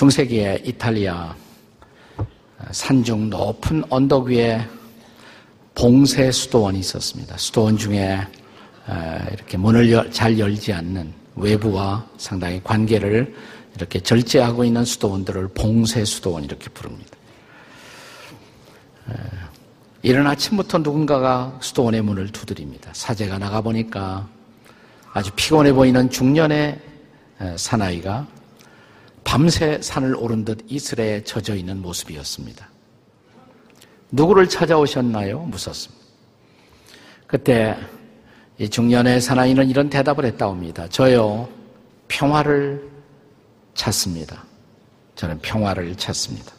중세기에 0.00 0.62
이탈리아 0.64 1.36
산중 2.70 3.28
높은 3.28 3.84
언덕 3.90 4.28
위에 4.28 4.66
봉쇄 5.74 6.32
수도원이 6.32 6.78
있었습니다. 6.78 7.36
수도원 7.36 7.76
중에 7.76 8.18
이렇게 9.30 9.58
문을 9.58 10.10
잘 10.10 10.38
열지 10.38 10.72
않는 10.72 11.12
외부와 11.36 12.06
상당히 12.16 12.64
관계를 12.64 13.34
이렇게 13.76 14.00
절제하고 14.00 14.64
있는 14.64 14.86
수도원들을 14.86 15.48
봉쇄 15.48 16.02
수도원 16.06 16.44
이렇게 16.44 16.70
부릅니다. 16.70 17.10
이른 20.00 20.26
아침부터 20.26 20.78
누군가가 20.78 21.58
수도원의 21.60 22.00
문을 22.00 22.32
두드립니다. 22.32 22.90
사제가 22.94 23.36
나가보니까 23.36 24.26
아주 25.12 25.30
피곤해 25.36 25.74
보이는 25.74 26.08
중년의 26.08 26.80
사나이가 27.56 28.26
밤새 29.24 29.80
산을 29.80 30.16
오른 30.16 30.44
듯 30.44 30.64
이슬에 30.66 31.22
젖어 31.24 31.54
있는 31.54 31.80
모습이었습니다. 31.80 32.68
누구를 34.12 34.48
찾아오셨나요? 34.48 35.40
묻었습니다. 35.40 36.04
그때 37.26 37.76
이 38.58 38.68
중년의 38.68 39.20
사나이는 39.20 39.70
이런 39.70 39.88
대답을 39.88 40.24
했다옵니다. 40.24 40.88
저요, 40.88 41.48
평화를 42.08 42.90
찾습니다. 43.74 44.44
저는 45.14 45.38
평화를 45.40 45.94
찾습니다. 45.96 46.52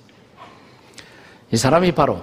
이 1.52 1.58
사람이 1.58 1.92
바로 1.92 2.22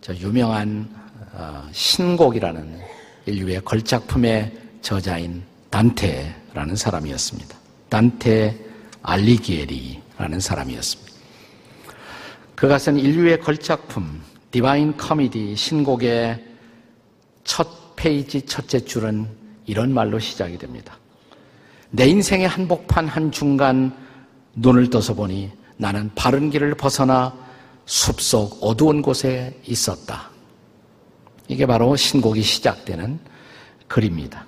저 0.00 0.14
유명한 0.14 0.88
어, 1.32 1.68
신곡이라는 1.72 2.80
인류의 3.26 3.64
걸작품의 3.64 4.52
저자인 4.80 5.42
단테라는 5.70 6.76
사람이었습니다. 6.76 7.56
단테 7.88 8.67
알리기에리라는 9.02 10.40
사람이었습니다. 10.40 11.12
그가 12.54 12.78
쓴 12.78 12.98
인류의 12.98 13.40
걸작품 13.40 14.20
Divine 14.50 14.96
Comedy 14.96 15.54
신곡의 15.54 16.44
첫 17.44 17.96
페이지 17.96 18.42
첫째 18.42 18.80
줄은 18.80 19.28
이런 19.66 19.92
말로 19.92 20.18
시작이 20.18 20.58
됩니다. 20.58 20.98
내 21.90 22.06
인생의 22.06 22.48
한복판 22.48 23.06
한 23.06 23.30
중간 23.30 23.96
눈을 24.54 24.90
떠서 24.90 25.14
보니 25.14 25.50
나는 25.76 26.10
바른 26.14 26.50
길을 26.50 26.74
벗어나 26.74 27.34
숲속 27.86 28.58
어두운 28.60 29.00
곳에 29.02 29.58
있었다. 29.66 30.30
이게 31.48 31.64
바로 31.64 31.96
신곡이 31.96 32.42
시작되는 32.42 33.18
글입니다. 33.86 34.44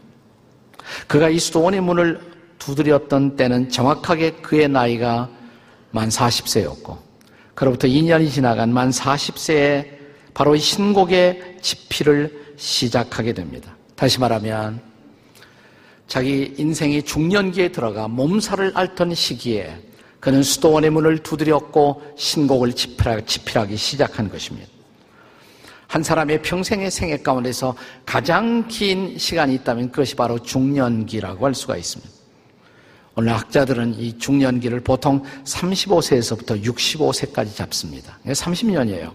그가 1.06 1.28
이 1.28 1.38
수도원의 1.38 1.80
문을 1.80 2.29
두드렸던 2.60 3.34
때는 3.34 3.68
정확하게 3.70 4.34
그의 4.42 4.68
나이가 4.68 5.28
만 5.90 6.08
40세였고, 6.08 6.96
그로부터 7.54 7.88
2년이 7.88 8.30
지나간 8.30 8.72
만 8.72 8.90
40세에 8.90 9.98
바로 10.32 10.54
이 10.54 10.60
신곡의 10.60 11.58
집필을 11.60 12.54
시작하게 12.56 13.32
됩니다. 13.32 13.76
다시 13.96 14.20
말하면, 14.20 14.80
자기 16.06 16.54
인생이 16.56 17.02
중년기에 17.02 17.72
들어가 17.72 18.08
몸살을 18.08 18.72
앓던 18.74 19.14
시기에 19.14 19.76
그는 20.18 20.42
수도원의 20.42 20.90
문을 20.90 21.18
두드렸고 21.18 22.02
신곡을 22.16 22.72
집필하기 22.72 23.76
시작한 23.76 24.28
것입니다. 24.28 24.68
한 25.86 26.02
사람의 26.02 26.42
평생의 26.42 26.90
생애 26.90 27.16
가운데서 27.16 27.74
가장 28.06 28.68
긴 28.68 29.18
시간이 29.18 29.54
있다면 29.56 29.90
그것이 29.90 30.14
바로 30.14 30.38
중년기라고 30.38 31.46
할 31.46 31.54
수가 31.54 31.76
있습니다. 31.76 32.19
오늘 33.16 33.32
학자들은 33.34 33.98
이 33.98 34.18
중년기를 34.18 34.80
보통 34.80 35.22
35세에서부터 35.44 36.62
65세까지 36.62 37.54
잡습니다. 37.54 38.18
30년이에요. 38.26 39.12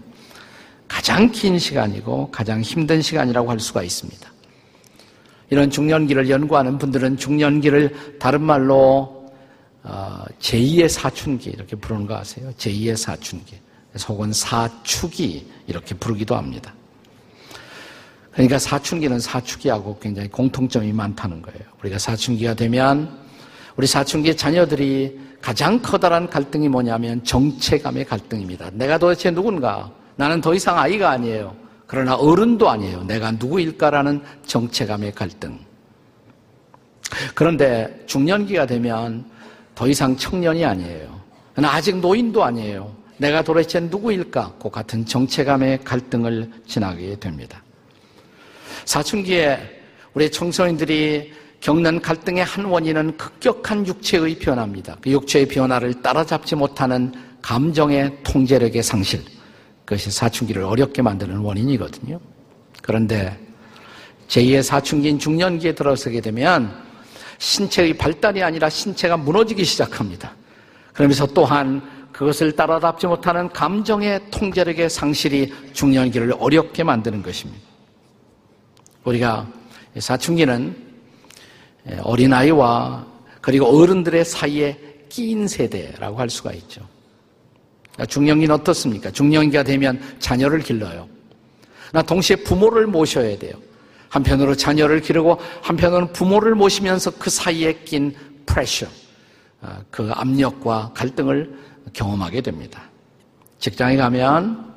가장 0.87 1.31
긴 1.31 1.57
시간이고 1.57 2.29
가장 2.31 2.61
힘든 2.61 3.01
시간이라고 3.01 3.49
할 3.49 3.59
수가 3.59 3.83
있습니다. 3.83 4.31
이런 5.49 5.69
중년기를 5.69 6.29
연구하는 6.29 6.77
분들은 6.77 7.17
중년기를 7.17 8.17
다른 8.19 8.41
말로 8.41 9.31
어, 9.83 10.23
제2의 10.39 10.89
사춘기 10.89 11.51
이렇게 11.51 11.75
부르는 11.75 12.07
거 12.07 12.15
아세요? 12.15 12.51
제2의 12.57 12.95
사춘기. 12.97 13.55
혹은 14.07 14.33
사축이 14.33 15.47
이렇게 15.67 15.95
부르기도 15.95 16.35
합니다. 16.35 16.73
그러니까 18.31 18.59
사춘기는 18.59 19.19
사축기하고 19.19 19.99
굉장히 19.99 20.27
공통점이 20.27 20.91
많다는 20.91 21.41
거예요. 21.41 21.61
우리가 21.81 21.97
사춘기가 21.97 22.55
되면 22.55 23.24
우리 23.77 23.87
사춘기의 23.87 24.37
자녀들이 24.37 25.19
가장 25.41 25.81
커다란 25.81 26.29
갈등이 26.29 26.69
뭐냐면 26.69 27.23
정체감의 27.23 28.05
갈등입니다. 28.05 28.71
내가 28.73 28.97
도대체 28.97 29.31
누군가? 29.31 29.91
나는 30.15 30.41
더 30.41 30.53
이상 30.53 30.77
아이가 30.79 31.11
아니에요. 31.11 31.55
그러나 31.85 32.15
어른도 32.15 32.69
아니에요. 32.69 33.03
내가 33.03 33.31
누구일까라는 33.31 34.23
정체감의 34.45 35.11
갈등. 35.13 35.59
그런데 37.35 38.03
중년기가 38.07 38.65
되면 38.65 39.25
더 39.75 39.87
이상 39.87 40.15
청년이 40.15 40.65
아니에요. 40.65 41.21
아직 41.57 41.97
노인도 41.97 42.43
아니에요. 42.43 42.95
내가 43.17 43.43
도대체 43.43 43.79
누구일까? 43.79 44.55
그 44.61 44.69
같은 44.69 45.05
정체감의 45.05 45.83
갈등을 45.83 46.49
지나게 46.65 47.17
됩니다. 47.19 47.61
사춘기에 48.85 49.59
우리 50.13 50.31
청소년들이 50.31 51.33
겪는 51.61 52.01
갈등의 52.01 52.43
한 52.43 52.65
원인은 52.65 53.17
급격한 53.17 53.87
육체의 53.87 54.37
변화입니다. 54.39 54.97
그 55.01 55.09
육체의 55.11 55.47
변화를 55.47 56.01
따라잡지 56.01 56.55
못하는 56.55 57.13
감정의 57.41 58.17
통제력의 58.23 58.83
상실. 58.83 59.21
그것이 59.85 60.11
사춘기를 60.11 60.63
어렵게 60.63 61.01
만드는 61.01 61.37
원인이거든요. 61.37 62.19
그런데 62.81 63.39
제2의 64.27 64.63
사춘기인 64.63 65.19
중년기에 65.19 65.73
들어서게 65.73 66.21
되면 66.21 66.75
신체의 67.37 67.95
발달이 67.97 68.41
아니라 68.41 68.69
신체가 68.69 69.17
무너지기 69.17 69.63
시작합니다. 69.63 70.33
그러면서 70.93 71.25
또한 71.27 71.81
그것을 72.11 72.53
따라잡지 72.53 73.07
못하는 73.07 73.49
감정의 73.49 74.21
통제력의 74.31 74.89
상실이 74.89 75.53
중년기를 75.73 76.33
어렵게 76.39 76.83
만드는 76.83 77.21
것입니다. 77.21 77.61
우리가 79.03 79.47
사춘기는 79.99 80.84
어린아이와 82.01 83.05
그리고 83.41 83.65
어른들의 83.67 84.25
사이에 84.25 84.77
끼인 85.09 85.47
세대라고 85.47 86.17
할 86.17 86.29
수가 86.29 86.51
있죠. 86.53 86.81
중년기는 88.07 88.53
어떻습니까? 88.53 89.11
중년기가 89.11 89.63
되면 89.63 90.01
자녀를 90.19 90.59
길러요. 90.59 91.07
나 91.93 92.01
동시에 92.01 92.37
부모를 92.37 92.87
모셔야 92.87 93.37
돼요. 93.37 93.53
한편으로 94.09 94.55
자녀를 94.55 95.01
기르고 95.01 95.39
한편으로는 95.61 96.13
부모를 96.13 96.55
모시면서 96.55 97.11
그 97.11 97.29
사이에 97.29 97.73
낀 97.85 98.15
프레셔, 98.45 98.87
어, 99.61 99.79
그 99.91 100.09
압력과 100.13 100.91
갈등을 100.93 101.57
경험하게 101.93 102.41
됩니다. 102.41 102.83
직장에 103.59 103.95
가면 103.95 104.73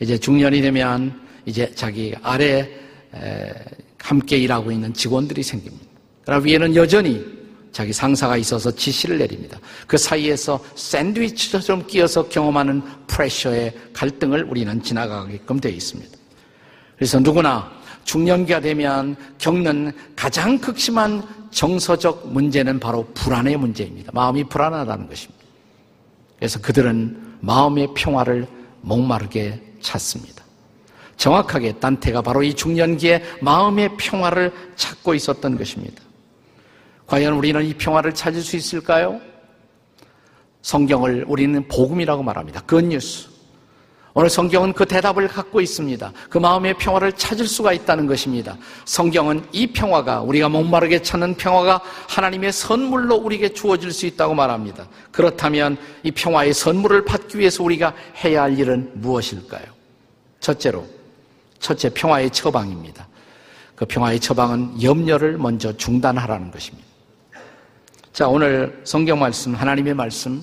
이제 0.00 0.18
중년이 0.18 0.60
되면 0.60 1.20
이제 1.46 1.72
자기 1.74 2.14
아래 2.22 2.68
함께 3.98 4.36
일하고 4.38 4.70
있는 4.70 4.92
직원들이 4.92 5.42
생깁니다. 5.42 5.87
그러나 6.28 6.44
위에는 6.44 6.76
여전히 6.76 7.24
자기 7.72 7.90
상사가 7.90 8.36
있어서 8.36 8.70
지시를 8.70 9.16
내립니다. 9.16 9.58
그 9.86 9.96
사이에서 9.96 10.62
샌드위치처럼 10.74 11.86
끼어서 11.86 12.28
경험하는 12.28 12.82
프레셔의 13.06 13.72
갈등을 13.94 14.44
우리는 14.44 14.82
지나가게끔 14.82 15.58
되어 15.58 15.72
있습니다. 15.72 16.18
그래서 16.96 17.18
누구나 17.18 17.72
중년기가 18.04 18.60
되면 18.60 19.16
겪는 19.38 19.92
가장 20.14 20.58
극심한 20.58 21.26
정서적 21.50 22.30
문제는 22.30 22.78
바로 22.78 23.06
불안의 23.14 23.56
문제입니다. 23.56 24.12
마음이 24.12 24.44
불안하다는 24.44 25.08
것입니다. 25.08 25.42
그래서 26.36 26.60
그들은 26.60 27.38
마음의 27.40 27.94
평화를 27.96 28.46
목마르게 28.82 29.62
찾습니다. 29.80 30.44
정확하게 31.16 31.78
딴테가 31.78 32.20
바로 32.20 32.42
이 32.42 32.52
중년기에 32.52 33.22
마음의 33.40 33.96
평화를 33.96 34.52
찾고 34.76 35.14
있었던 35.14 35.56
것입니다. 35.56 36.07
과연 37.08 37.32
우리는 37.32 37.64
이 37.64 37.72
평화를 37.72 38.14
찾을 38.14 38.42
수 38.42 38.54
있을까요? 38.56 39.18
성경을 40.60 41.24
우리는 41.26 41.66
복음이라고 41.66 42.22
말합니다. 42.22 42.60
굿뉴스. 42.60 43.30
오늘 44.12 44.28
성경은 44.28 44.74
그 44.74 44.84
대답을 44.84 45.26
갖고 45.28 45.60
있습니다. 45.60 46.12
그 46.28 46.36
마음의 46.36 46.74
평화를 46.74 47.12
찾을 47.12 47.46
수가 47.46 47.72
있다는 47.72 48.06
것입니다. 48.06 48.58
성경은 48.84 49.46
이 49.52 49.68
평화가 49.68 50.20
우리가 50.20 50.50
목마르게 50.50 51.00
찾는 51.00 51.36
평화가 51.36 51.80
하나님의 52.08 52.52
선물로 52.52 53.14
우리에게 53.16 53.54
주어질 53.54 53.90
수 53.90 54.04
있다고 54.04 54.34
말합니다. 54.34 54.86
그렇다면 55.10 55.78
이 56.02 56.10
평화의 56.10 56.52
선물을 56.52 57.06
받기 57.06 57.38
위해서 57.38 57.62
우리가 57.62 57.94
해야 58.22 58.42
할 58.42 58.58
일은 58.58 58.90
무엇일까요? 58.94 59.64
첫째로 60.40 60.86
첫째 61.58 61.88
평화의 61.88 62.30
처방입니다. 62.30 63.08
그 63.76 63.86
평화의 63.86 64.20
처방은 64.20 64.82
염려를 64.82 65.38
먼저 65.38 65.74
중단하라는 65.74 66.50
것입니다. 66.50 66.87
자, 68.18 68.26
오늘 68.26 68.80
성경 68.82 69.20
말씀, 69.20 69.54
하나님의 69.54 69.94
말씀 69.94 70.42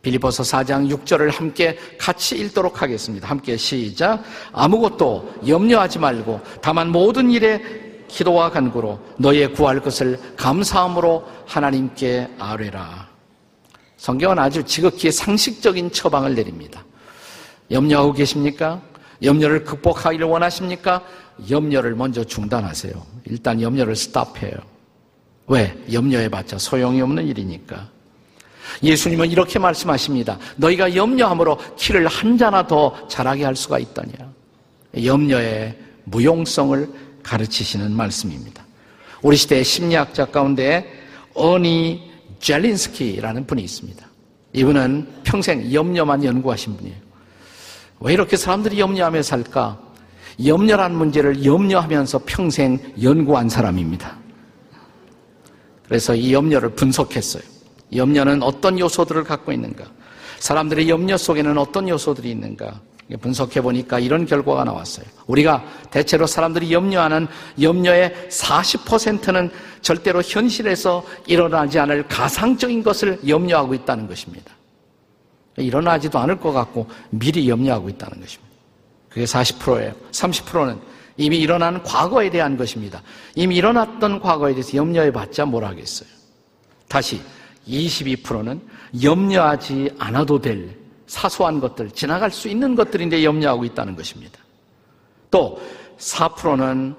빌리버서 0.00 0.42
4장 0.42 0.90
6절을 0.90 1.30
함께 1.30 1.76
같이 1.98 2.38
읽도록 2.38 2.80
하겠습니다. 2.80 3.28
함께 3.28 3.58
시작. 3.58 4.22
아무것도 4.52 5.34
염려하지 5.46 5.98
말고 5.98 6.40
다만 6.62 6.88
모든 6.88 7.30
일에 7.30 7.60
기도와 8.08 8.48
간구로 8.48 8.98
너의 9.18 9.52
구할 9.52 9.80
것을 9.80 10.18
감사함으로 10.38 11.22
하나님께 11.44 12.26
아뢰라. 12.38 13.10
성경은 13.98 14.38
아주 14.38 14.64
지극히 14.64 15.12
상식적인 15.12 15.92
처방을 15.92 16.34
내립니다. 16.34 16.82
염려하고 17.70 18.14
계십니까? 18.14 18.80
염려를 19.22 19.64
극복하기를 19.64 20.26
원하십니까? 20.26 21.02
염려를 21.50 21.96
먼저 21.96 22.24
중단하세요. 22.24 22.94
일단 23.26 23.60
염려를 23.60 23.94
스탑해요. 23.94 24.69
왜? 25.50 25.76
염려해봤자 25.92 26.58
소용이 26.58 27.00
없는 27.02 27.26
일이니까. 27.26 27.88
예수님은 28.84 29.32
이렇게 29.32 29.58
말씀하십니다. 29.58 30.38
너희가 30.56 30.94
염려함으로 30.94 31.58
키를 31.76 32.06
한 32.06 32.38
자나 32.38 32.68
더 32.68 33.08
자라게 33.08 33.44
할 33.44 33.56
수가 33.56 33.80
있다냐. 33.80 34.12
염려의 35.04 35.76
무용성을 36.04 36.88
가르치시는 37.24 37.90
말씀입니다. 37.92 38.64
우리 39.22 39.36
시대의 39.36 39.64
심리학자 39.64 40.26
가운데 40.26 40.88
어니 41.34 42.12
젤린스키라는 42.38 43.44
분이 43.48 43.60
있습니다. 43.62 44.06
이분은 44.52 45.08
평생 45.24 45.72
염려만 45.72 46.22
연구하신 46.22 46.76
분이에요. 46.76 46.96
왜 47.98 48.12
이렇게 48.12 48.36
사람들이 48.36 48.78
염려하며 48.78 49.22
살까? 49.22 49.80
염려란 50.46 50.96
문제를 50.96 51.44
염려하면서 51.44 52.20
평생 52.24 52.78
연구한 53.02 53.48
사람입니다. 53.48 54.19
그래서 55.90 56.14
이 56.14 56.32
염려를 56.32 56.70
분석했어요. 56.76 57.42
염려는 57.96 58.44
어떤 58.44 58.78
요소들을 58.78 59.24
갖고 59.24 59.50
있는가? 59.50 59.84
사람들의 60.38 60.88
염려 60.88 61.16
속에는 61.16 61.58
어떤 61.58 61.88
요소들이 61.88 62.30
있는가? 62.30 62.80
분석해 63.20 63.60
보니까 63.60 63.98
이런 63.98 64.24
결과가 64.24 64.62
나왔어요. 64.62 65.04
우리가 65.26 65.64
대체로 65.90 66.28
사람들이 66.28 66.72
염려하는 66.72 67.26
염려의 67.60 68.28
40%는 68.30 69.50
절대로 69.82 70.22
현실에서 70.22 71.04
일어나지 71.26 71.80
않을 71.80 72.06
가상적인 72.06 72.84
것을 72.84 73.18
염려하고 73.26 73.74
있다는 73.74 74.06
것입니다. 74.06 74.52
일어나지도 75.56 76.20
않을 76.20 76.38
것 76.38 76.52
같고 76.52 76.86
미리 77.10 77.48
염려하고 77.48 77.88
있다는 77.88 78.20
것입니다. 78.20 78.54
그게 79.08 79.24
40%예요. 79.24 79.92
30%는 80.12 80.78
이미 81.20 81.38
일어난 81.38 81.82
과거에 81.82 82.30
대한 82.30 82.56
것입니다. 82.56 83.02
이미 83.34 83.56
일어났던 83.56 84.20
과거에 84.20 84.54
대해서 84.54 84.74
염려해 84.74 85.12
봤자 85.12 85.44
뭘 85.44 85.64
하겠어요. 85.64 86.08
다시 86.88 87.20
22%는 87.68 88.58
염려하지 89.02 89.90
않아도 89.98 90.40
될 90.40 90.78
사소한 91.06 91.60
것들, 91.60 91.90
지나갈 91.90 92.30
수 92.30 92.48
있는 92.48 92.74
것들인데 92.74 93.22
염려하고 93.22 93.66
있다는 93.66 93.96
것입니다. 93.96 94.38
또 95.30 95.60
4%는 95.98 96.94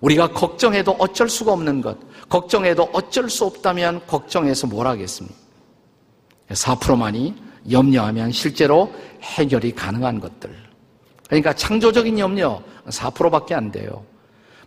우리가 0.00 0.28
걱정해도 0.28 0.92
어쩔 0.92 1.28
수가 1.28 1.52
없는 1.52 1.82
것, 1.82 1.98
걱정해도 2.30 2.88
어쩔 2.94 3.28
수 3.28 3.44
없다면 3.44 4.06
걱정해서 4.06 4.66
뭘 4.66 4.86
하겠습니까? 4.86 5.36
4%만이 6.48 7.34
염려하면 7.70 8.32
실제로 8.32 8.90
해결이 9.20 9.72
가능한 9.72 10.18
것들. 10.18 10.66
그러니까 11.26 11.52
창조적인 11.52 12.18
염려 12.18 12.62
4%밖에 12.88 13.54
안 13.54 13.70
돼요. 13.70 14.04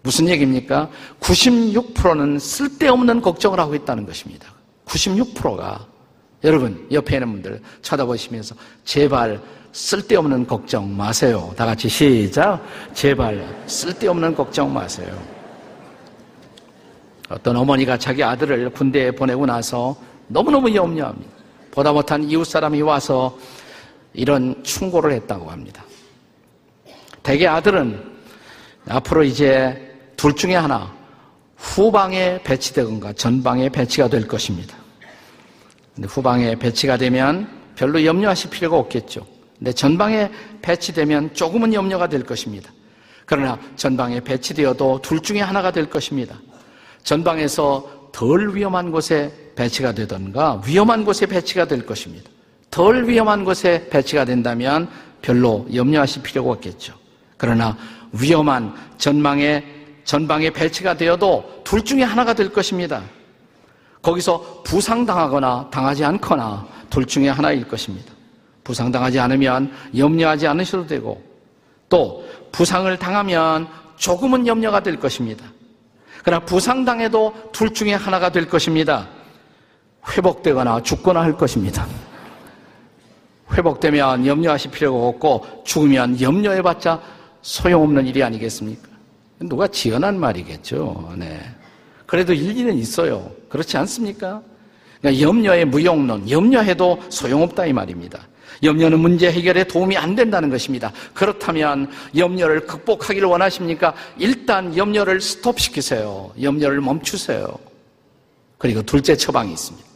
무슨 0.02 0.28
얘기입니까? 0.30 0.90
96%는 1.20 2.40
쓸데없는 2.40 3.22
걱정을 3.22 3.60
하고 3.60 3.76
있다는 3.76 4.06
것입니다. 4.06 4.48
96%가 4.86 5.86
여러분 6.44 6.88
옆에 6.92 7.16
있는 7.16 7.34
분들 7.34 7.62
쳐다보시면서 7.82 8.56
제발 8.86 9.42
쓸데없는 9.72 10.48
걱정 10.48 10.96
마세요. 10.96 11.54
다 11.56 11.66
같이 11.66 11.90
시작. 11.90 12.62
제발 12.94 13.46
쓸데없는 13.68 14.36
걱정 14.36 14.74
마세요. 14.74 15.16
어떤 17.30 17.58
어머니가 17.58 17.98
자기 17.98 18.24
아들을 18.24 18.72
군대에 18.72 19.12
보내고 19.12 19.46
나서 19.46 19.96
너무너무 20.28 20.74
염려합니다. 20.74 21.32
보다 21.72 21.92
못한 21.92 22.24
이웃 22.24 22.46
사람이 22.46 22.82
와서 22.82 23.38
이런 24.14 24.64
충고를 24.64 25.12
했다고 25.12 25.52
합니다. 25.52 25.84
대개 27.22 27.46
아들은 27.46 28.09
앞으로 28.90 29.24
이제 29.24 29.96
둘 30.18 30.36
중에 30.36 30.56
하나 30.56 30.94
후방에 31.56 32.42
배치되건가 32.44 33.14
전방에 33.14 33.70
배치가 33.70 34.08
될 34.08 34.28
것입니다. 34.28 34.76
근데 35.96 36.08
후방에 36.08 36.56
배치가 36.56 36.98
되면 36.98 37.48
별로 37.76 38.04
염려하실 38.04 38.50
필요가 38.50 38.78
없겠죠. 38.78 39.26
근데 39.58 39.72
전방에 39.72 40.32
배치되면 40.62 41.34
조금은 41.34 41.74
염려가 41.74 42.08
될 42.08 42.24
것입니다. 42.24 42.72
그러나 43.26 43.60
전방에 43.76 44.22
배치되어도 44.22 45.02
둘 45.02 45.22
중에 45.22 45.42
하나가 45.42 45.72
될 45.72 45.90
것입니다. 45.90 46.40
전방에서 47.04 48.10
덜 48.12 48.56
위험한 48.56 48.92
곳에 48.92 49.32
배치가 49.56 49.94
되던가 49.94 50.62
위험한 50.66 51.06
곳에 51.06 51.26
배치가 51.26 51.66
될 51.66 51.86
것입니다. 51.86 52.30
덜 52.72 53.08
위험한 53.08 53.46
곳에 53.46 53.88
배치가 53.90 54.26
된다면 54.26 54.90
별로 55.22 55.68
염려하실 55.74 56.24
필요가 56.24 56.52
없겠죠. 56.52 56.94
그러나 57.38 57.78
위험한 58.12 58.74
전망에 58.98 59.64
전방에 60.04 60.50
배치가 60.50 60.96
되어도 60.96 61.62
둘 61.64 61.84
중에 61.84 62.04
하나가 62.04 62.34
될 62.34 62.52
것입니다. 62.52 63.02
거기서 64.02 64.64
부상당하거나 64.64 65.70
당하지 65.70 66.04
않거나 66.06 66.66
둘 66.90 67.06
중에 67.06 67.30
하나일 67.30 67.68
것입니다. 67.68 68.12
부상당하지 68.64 69.20
않으면 69.20 69.72
염려하지 69.96 70.48
않으셔도 70.48 70.88
되고 70.88 71.22
또 71.90 72.24
부상을 72.52 72.98
당하면 72.98 73.68
조금은 73.98 74.48
염려가 74.48 74.82
될 74.82 75.00
것입니다. 75.00 75.46
그러나 76.24 76.44
부상당해도 76.46 77.52
둘 77.52 77.74
중에 77.74 77.94
하나가 77.94 78.32
될 78.32 78.48
것입니다. 78.48 79.08
회복되거나 80.08 80.82
죽거나 80.84 81.22
할 81.22 81.38
것입니다. 81.38 81.86
회복되면 83.54 84.26
염려하실 84.26 84.72
필요가 84.72 85.08
없고 85.08 85.64
죽으면 85.66 86.22
염려해봤자 86.22 87.02
소용없는 87.42 88.08
일이 88.08 88.24
아니겠습니까? 88.24 88.88
누가 89.40 89.68
지어난 89.68 90.20
말이겠죠. 90.20 91.14
네. 91.18 91.40
그래도 92.06 92.34
일리는 92.34 92.78
있어요. 92.78 93.32
그렇지 93.50 93.78
않습니까? 93.78 94.42
그러니까 95.00 95.26
염려의 95.26 95.66
무용론, 95.66 96.30
염려해도 96.30 97.00
소용없다 97.10 97.66
이 97.68 97.74
말입니다. 97.74 98.20
염려는 98.64 99.00
문제 99.00 99.32
해결에 99.32 99.64
도움이 99.64 99.96
안 99.96 100.16
된다는 100.16 100.50
것입니다. 100.50 100.92
그렇다면 101.14 101.90
염려를 102.18 102.66
극복하기를 102.66 103.28
원하십니까? 103.28 103.94
일단 104.18 104.76
염려를 104.76 105.22
스톱시키세요. 105.22 106.32
염려를 106.42 106.82
멈추세요. 106.82 107.48
그리고 108.58 108.82
둘째 108.82 109.16
처방이 109.16 109.54
있습니다. 109.54 109.89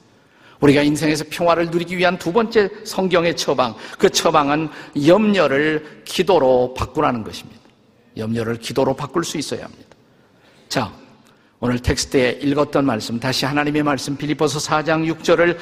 우리가 0.63 0.81
인생에서 0.81 1.25
평화를 1.29 1.69
누리기 1.69 1.97
위한 1.97 2.17
두 2.17 2.31
번째 2.31 2.69
성경의 2.85 3.35
처방, 3.35 3.75
그 3.97 4.09
처방은 4.09 4.69
염려를 5.05 6.03
기도로 6.05 6.73
바꾸라는 6.73 7.23
것입니다. 7.23 7.59
염려를 8.15 8.57
기도로 8.57 8.95
바꿀 8.95 9.25
수 9.25 9.37
있어야 9.37 9.65
합니다. 9.65 9.89
자, 10.69 10.91
오늘 11.59 11.79
텍스트에 11.79 12.39
읽었던 12.41 12.85
말씀, 12.85 13.19
다시 13.19 13.45
하나님의 13.45 13.83
말씀 13.83 14.15
빌리포서 14.15 14.59
4장 14.59 15.13
6절을 15.13 15.57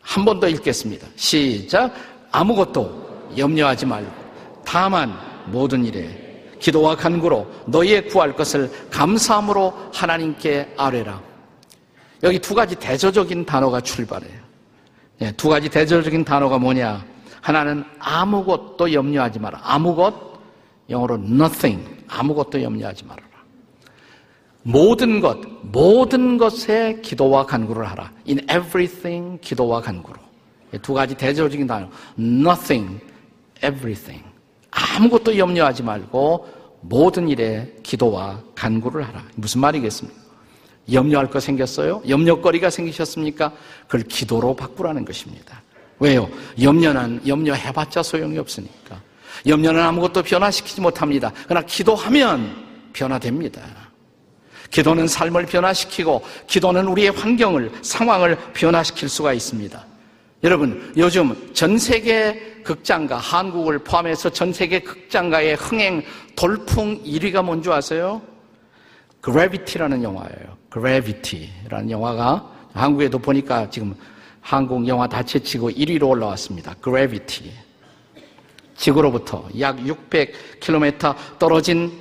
한 0.00 0.24
번 0.24 0.40
더 0.40 0.48
읽겠습니다. 0.48 1.06
시작. 1.14 1.94
아무것도 2.32 3.30
염려하지 3.36 3.86
말고 3.86 4.10
다만 4.64 5.14
모든 5.46 5.84
일에 5.84 6.08
기도와 6.58 6.96
간구로 6.96 7.46
너희의 7.66 8.06
구할 8.08 8.34
것을 8.34 8.70
감사함으로 8.90 9.90
하나님께 9.92 10.74
아뢰라. 10.76 11.31
여기 12.22 12.38
두 12.38 12.54
가지 12.54 12.74
대조적인 12.76 13.44
단어가 13.44 13.80
출발해요. 13.80 14.40
네, 15.18 15.32
두 15.32 15.48
가지 15.48 15.68
대조적인 15.68 16.24
단어가 16.24 16.58
뭐냐? 16.58 17.04
하나는 17.40 17.84
아무것도 17.98 18.92
염려하지 18.92 19.40
마라. 19.40 19.60
아무것, 19.62 20.14
영어로 20.88 21.16
nothing. 21.16 21.84
아무것도 22.08 22.62
염려하지 22.62 23.04
말아라. 23.04 23.28
모든 24.62 25.20
것, 25.20 25.38
모든 25.62 26.38
것에 26.38 27.00
기도와 27.02 27.46
간구를 27.46 27.88
하라. 27.90 28.12
In 28.28 28.38
everything, 28.50 29.40
기도와 29.40 29.80
간구로. 29.80 30.20
두 30.80 30.94
가지 30.94 31.16
대조적인 31.16 31.66
단어. 31.66 31.88
Nothing, 32.18 33.00
everything. 33.64 34.24
아무것도 34.70 35.36
염려하지 35.36 35.82
말고 35.82 36.48
모든 36.82 37.28
일에 37.28 37.74
기도와 37.82 38.40
간구를 38.54 39.06
하라. 39.06 39.24
무슨 39.34 39.60
말이겠습니까? 39.60 40.21
염려할 40.90 41.30
거 41.30 41.38
생겼어요? 41.38 42.02
염려거리가 42.08 42.70
생기셨습니까? 42.70 43.52
그걸 43.86 44.02
기도로 44.02 44.56
바꾸라는 44.56 45.04
것입니다. 45.04 45.62
왜요? 46.00 46.28
염려는 46.60 47.20
염려해봤자 47.26 48.02
소용이 48.02 48.38
없으니까. 48.38 49.00
염려는 49.46 49.80
아무것도 49.82 50.22
변화시키지 50.22 50.80
못합니다. 50.80 51.32
그러나 51.44 51.64
기도하면 51.66 52.54
변화됩니다. 52.92 53.62
기도는 54.70 55.06
삶을 55.06 55.46
변화시키고 55.46 56.24
기도는 56.46 56.86
우리의 56.88 57.10
환경을 57.10 57.70
상황을 57.82 58.36
변화시킬 58.54 59.08
수가 59.08 59.32
있습니다. 59.32 59.86
여러분, 60.42 60.92
요즘 60.96 61.52
전 61.54 61.78
세계 61.78 62.60
극장가, 62.64 63.16
한국을 63.16 63.78
포함해서 63.78 64.30
전 64.30 64.52
세계 64.52 64.80
극장가의 64.80 65.54
흥행 65.56 66.02
돌풍 66.34 67.00
1위가 67.04 67.44
뭔지 67.44 67.70
아세요? 67.70 68.20
Gravity라는 69.20 70.02
영화예요. 70.02 70.61
Gravity라는 70.72 71.90
영화가 71.90 72.50
한국에도 72.72 73.18
보니까 73.18 73.68
지금 73.68 73.94
한국 74.40 74.88
영화 74.88 75.06
다 75.06 75.22
제치고 75.22 75.70
1위로 75.70 76.08
올라왔습니다. 76.08 76.74
Gravity. 76.80 77.52
지구로부터 78.74 79.48
약 79.60 79.76
600km 79.76 81.14
떨어진 81.38 81.92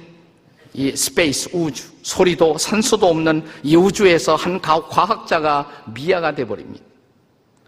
이 0.74 0.96
space 0.96 1.50
우주 1.52 1.92
소리도 2.02 2.58
산소도 2.58 3.08
없는 3.08 3.46
이 3.62 3.76
우주에서 3.76 4.36
한 4.36 4.60
과학자가 4.62 5.84
미아가 5.94 6.34
돼 6.34 6.48
버립니다. 6.48 6.86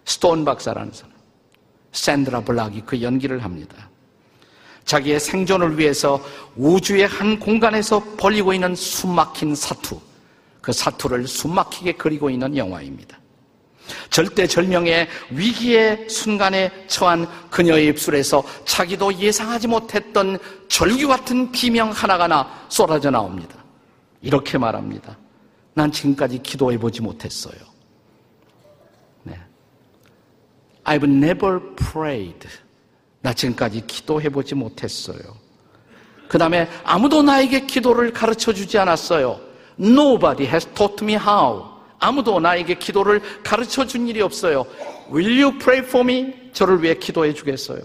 스톤 0.05 0.45
박사라는 0.45 0.93
사람. 0.93 1.13
샌드라 1.91 2.41
블락이 2.41 2.83
그 2.86 3.01
연기를 3.01 3.43
합니다. 3.43 3.89
자기의 4.86 5.19
생존을 5.19 5.77
위해서 5.77 6.19
우주의 6.55 7.05
한 7.05 7.38
공간에서 7.39 8.01
벌리고 8.17 8.53
있는 8.53 8.74
숨막힌 8.74 9.53
사투, 9.53 10.00
그 10.63 10.72
사투를 10.72 11.27
숨막히게 11.27 11.91
그리고 11.91 12.29
있는 12.29 12.55
영화입니다. 12.55 13.20
절대절명의 14.10 15.10
위기의 15.32 16.08
순간에 16.10 16.72
처한 16.88 17.27
그녀의 17.50 17.88
입술에서 17.88 18.41
자기도 18.63 19.13
예상하지 19.13 19.67
못했던 19.67 20.39
절규 20.70 21.10
같은 21.10 21.51
비명 21.51 21.91
하나가 21.91 22.27
나 22.29 22.65
쏟아져 22.70 23.12
나옵니다. 23.12 23.62
이렇게 24.22 24.58
말합니다. 24.58 25.17
난 25.74 25.91
지금까지 25.91 26.41
기도해 26.41 26.77
보지 26.77 27.01
못했어요. 27.01 27.58
네. 29.24 29.38
I've 30.86 31.03
never 31.03 31.60
prayed. 31.75 32.48
나 33.22 33.34
지금까지 33.34 33.86
기도해 33.86 34.29
보지 34.29 34.55
못했어요. 34.55 35.20
그 36.29 36.38
다음에 36.38 36.70
아무도 36.86 37.22
나에게 37.22 37.65
기도를 37.65 38.13
가르쳐 38.13 38.53
주지 38.53 38.77
않았어요. 38.77 39.52
Nobody 39.80 40.46
has 40.46 40.65
taught 40.74 41.03
me 41.03 41.13
how. 41.15 41.74
아무도 42.00 42.39
나에게 42.39 42.75
기도를 42.75 43.22
가르쳐 43.44 43.86
준 43.86 44.08
일이 44.08 44.22
없어요. 44.22 44.65
Will 45.12 45.42
you 45.42 45.58
pray 45.58 45.86
for 45.86 46.03
me? 46.03 46.51
저를 46.51 46.82
위해 46.84 46.96
기도해 46.96 47.34
주겠어요. 47.34 47.80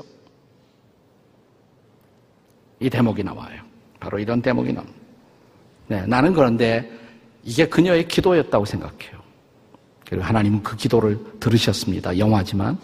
이 2.81 2.91
대목이 2.91 3.23
나와요. 3.25 3.63
바로 4.01 4.19
이런 4.19 4.41
대목이 4.43 4.73
나옵니다. 4.73 4.99
네, 5.89 6.07
나는 6.07 6.33
그런데 6.35 6.91
이게 7.43 7.67
그녀의 7.67 8.09
기도였다고 8.09 8.65
생각해요. 8.65 9.19
그리고 10.09 10.25
하나님은 10.25 10.63
그 10.63 10.77
기도를 10.77 11.19
들으셨습니다. 11.39 12.19
영화지만. 12.19 12.79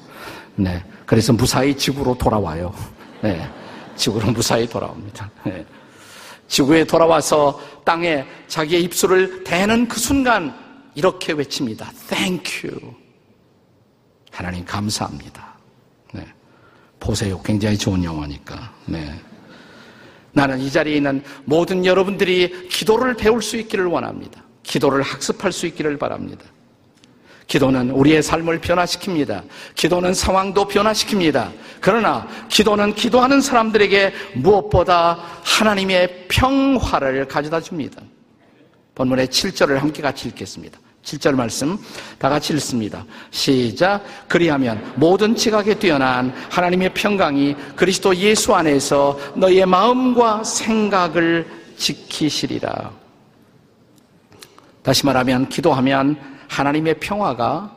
네. 0.56 0.82
그래서 1.06 1.32
무사히 1.32 1.76
지구로 1.76 2.16
돌아와요. 2.16 2.72
네. 3.22 3.48
지구로 3.96 4.30
무사히 4.30 4.66
돌아옵니다. 4.66 5.30
네. 5.44 5.64
지구에 6.48 6.84
돌아와서 6.84 7.60
땅에 7.84 8.24
자기의 8.48 8.82
입술을 8.84 9.44
대는 9.44 9.88
그 9.88 9.98
순간 9.98 10.54
이렇게 10.94 11.32
외칩니다. 11.32 11.90
Thank 12.08 12.70
you. 12.70 12.94
하나님 14.30 14.64
감사합니다. 14.64 15.54
네. 16.12 16.26
보세요. 17.00 17.40
굉장히 17.42 17.78
좋은 17.78 18.02
영화니까. 18.02 18.72
네. 18.86 19.14
나는 20.32 20.58
이 20.60 20.70
자리에 20.70 20.96
있는 20.96 21.22
모든 21.44 21.84
여러분들이 21.84 22.68
기도를 22.68 23.14
배울 23.14 23.40
수 23.40 23.56
있기를 23.56 23.86
원합니다. 23.86 24.42
기도를 24.64 25.02
학습할 25.02 25.52
수 25.52 25.66
있기를 25.66 25.96
바랍니다. 25.98 26.44
기도는 27.46 27.90
우리의 27.90 28.22
삶을 28.22 28.60
변화시킵니다. 28.60 29.42
기도는 29.74 30.14
상황도 30.14 30.66
변화시킵니다. 30.68 31.50
그러나 31.80 32.26
기도는 32.48 32.94
기도하는 32.94 33.40
사람들에게 33.40 34.12
무엇보다 34.34 35.18
하나님의 35.42 36.26
평화를 36.28 37.28
가져다 37.28 37.60
줍니다. 37.60 38.00
본문의 38.94 39.28
7절을 39.28 39.76
함께 39.76 40.02
같이 40.02 40.28
읽겠습니다. 40.28 40.78
7절 41.04 41.34
말씀 41.34 41.78
다 42.18 42.30
같이 42.30 42.54
읽습니다. 42.54 43.04
시작. 43.30 44.02
그리하면 44.26 44.94
모든 44.96 45.36
지각에 45.36 45.74
뛰어난 45.74 46.32
하나님의 46.50 46.94
평강이 46.94 47.54
그리스도 47.76 48.16
예수 48.16 48.54
안에서 48.54 49.18
너의 49.34 49.66
마음과 49.66 50.44
생각을 50.44 51.46
지키시리라. 51.76 52.90
다시 54.82 55.04
말하면 55.04 55.48
기도하면 55.48 56.33
하나님의 56.54 57.00
평화가 57.00 57.74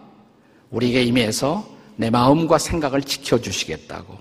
우리에게 0.69 1.01
임해서 1.03 1.65
내 1.96 2.12
마음과 2.12 2.60
생각을 2.60 3.01
지켜주시겠다고. 3.01 4.15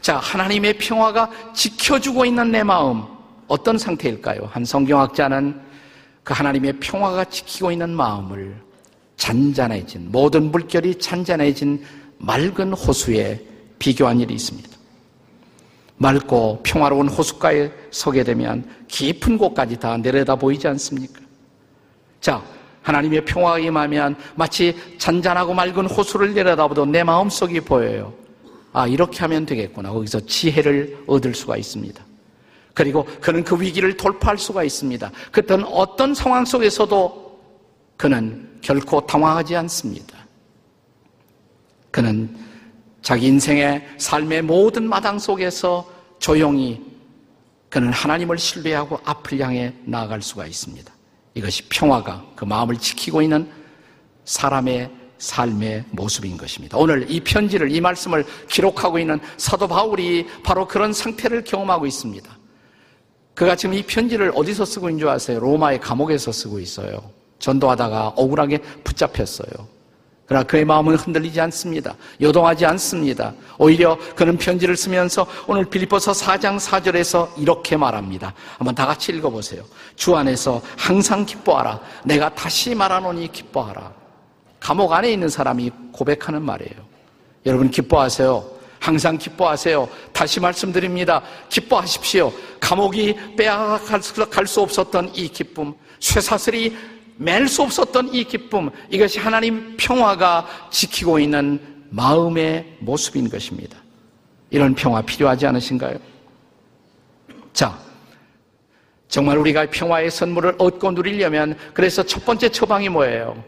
자, 0.00 0.16
하나님의 0.16 0.78
평화가 0.78 1.30
지켜주고 1.54 2.24
있는 2.24 2.50
내 2.50 2.64
마음, 2.64 3.04
어떤 3.46 3.78
상태일까요? 3.78 4.48
한 4.50 4.64
성경학자는 4.64 5.60
그 6.24 6.34
하나님의 6.34 6.80
평화가 6.80 7.24
지키고 7.26 7.70
있는 7.70 7.90
마음을 7.90 8.60
잔잔해진 9.16 10.10
모든 10.10 10.50
물결이 10.50 10.98
잔잔해진 10.98 11.84
맑은 12.18 12.72
호수에 12.72 13.40
비교한 13.78 14.18
일이 14.18 14.34
있습니다. 14.34 14.70
맑고 15.98 16.60
평화로운 16.64 17.08
호숫가에 17.08 17.70
서게 17.92 18.24
되면 18.24 18.68
깊은 18.88 19.38
곳까지 19.38 19.78
다 19.78 19.96
내려다 19.96 20.34
보이지 20.34 20.66
않습니까? 20.66 21.20
자, 22.20 22.42
하나님의 22.82 23.24
평화가 23.24 23.58
임하면 23.58 24.16
마치 24.34 24.76
잔잔하고 24.98 25.54
맑은 25.54 25.86
호수를 25.86 26.34
내려다보도 26.34 26.86
내 26.86 27.02
마음속이 27.02 27.60
보여요. 27.60 28.12
아, 28.72 28.86
이렇게 28.86 29.20
하면 29.20 29.46
되겠구나. 29.46 29.90
거기서 29.92 30.20
지혜를 30.26 31.04
얻을 31.06 31.34
수가 31.34 31.56
있습니다. 31.56 32.02
그리고 32.74 33.06
그는 33.20 33.44
그 33.44 33.60
위기를 33.60 33.96
돌파할 33.96 34.38
수가 34.38 34.64
있습니다. 34.64 35.10
그땐 35.30 35.62
어떤 35.64 36.14
상황 36.14 36.44
속에서도 36.44 37.40
그는 37.96 38.48
결코 38.62 39.06
당황하지 39.06 39.54
않습니다. 39.56 40.18
그는 41.90 42.34
자기 43.02 43.26
인생의 43.26 43.86
삶의 43.98 44.42
모든 44.42 44.88
마당 44.88 45.18
속에서 45.18 45.86
조용히 46.18 46.80
그는 47.68 47.92
하나님을 47.92 48.38
신뢰하고 48.38 49.00
앞을 49.04 49.40
향해 49.40 49.74
나아갈 49.84 50.22
수가 50.22 50.46
있습니다. 50.46 50.91
이것이 51.34 51.62
평화가 51.68 52.24
그 52.36 52.44
마음을 52.44 52.76
지키고 52.76 53.22
있는 53.22 53.50
사람의 54.24 54.90
삶의 55.18 55.84
모습인 55.90 56.36
것입니다. 56.36 56.76
오늘 56.76 57.08
이 57.08 57.20
편지를, 57.20 57.70
이 57.70 57.80
말씀을 57.80 58.24
기록하고 58.48 58.98
있는 58.98 59.20
사도 59.36 59.68
바울이 59.68 60.26
바로 60.42 60.66
그런 60.66 60.92
상태를 60.92 61.44
경험하고 61.44 61.86
있습니다. 61.86 62.38
그가 63.34 63.56
지금 63.56 63.74
이 63.74 63.82
편지를 63.82 64.32
어디서 64.34 64.64
쓰고 64.64 64.90
있는 64.90 64.98
줄 64.98 65.08
아세요? 65.08 65.38
로마의 65.38 65.80
감옥에서 65.80 66.32
쓰고 66.32 66.58
있어요. 66.58 67.10
전도하다가 67.38 68.08
억울하게 68.16 68.58
붙잡혔어요. 68.84 69.71
그러나 70.32 70.46
그의 70.46 70.64
마음은 70.64 70.94
흔들리지 70.94 71.38
않습니다. 71.42 71.94
요동하지 72.18 72.64
않습니다. 72.64 73.34
오히려 73.58 73.98
그는 74.16 74.38
편지를 74.38 74.78
쓰면서 74.78 75.26
오늘 75.46 75.66
빌리포서 75.66 76.12
4장 76.12 76.58
4절에서 76.58 77.28
이렇게 77.36 77.76
말합니다. 77.76 78.32
한번 78.56 78.74
다 78.74 78.86
같이 78.86 79.12
읽어보세요. 79.12 79.62
주 79.94 80.16
안에서 80.16 80.62
항상 80.78 81.26
기뻐하라. 81.26 81.78
내가 82.06 82.34
다시 82.34 82.74
말하노니 82.74 83.30
기뻐하라. 83.30 83.92
감옥 84.58 84.94
안에 84.94 85.12
있는 85.12 85.28
사람이 85.28 85.70
고백하는 85.92 86.40
말이에요. 86.40 86.80
여러분 87.44 87.70
기뻐하세요. 87.70 88.42
항상 88.80 89.18
기뻐하세요. 89.18 89.86
다시 90.14 90.40
말씀드립니다. 90.40 91.20
기뻐하십시오. 91.50 92.32
감옥이 92.58 93.36
빼앗갈 93.36 94.46
수 94.46 94.62
없었던 94.62 95.10
이 95.14 95.28
기쁨, 95.28 95.74
쇠사슬이 96.00 96.74
맬 97.16 97.46
수 97.46 97.62
없었던 97.62 98.14
이 98.14 98.24
기쁨, 98.24 98.70
이것이 98.90 99.18
하나님 99.18 99.76
평화가 99.76 100.46
지키고 100.70 101.18
있는 101.18 101.60
마음의 101.90 102.78
모습인 102.80 103.28
것입니다. 103.28 103.78
이런 104.50 104.74
평화 104.74 105.02
필요하지 105.02 105.46
않으신가요? 105.46 105.98
자, 107.52 107.78
정말 109.08 109.36
우리가 109.38 109.66
평화의 109.70 110.10
선물을 110.10 110.56
얻고 110.58 110.92
누리려면 110.92 111.56
그래서 111.74 112.02
첫 112.02 112.24
번째 112.24 112.48
처방이 112.48 112.88
뭐예요? 112.88 113.42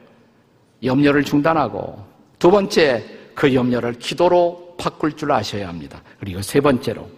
염려를 0.82 1.24
중단하고 1.24 2.04
두 2.38 2.50
번째 2.50 3.02
그 3.34 3.54
염려를 3.54 3.94
기도로 3.94 4.74
바꿀 4.78 5.16
줄 5.16 5.32
아셔야 5.32 5.68
합니다. 5.68 6.02
그리고 6.20 6.42
세 6.42 6.60
번째로 6.60 7.08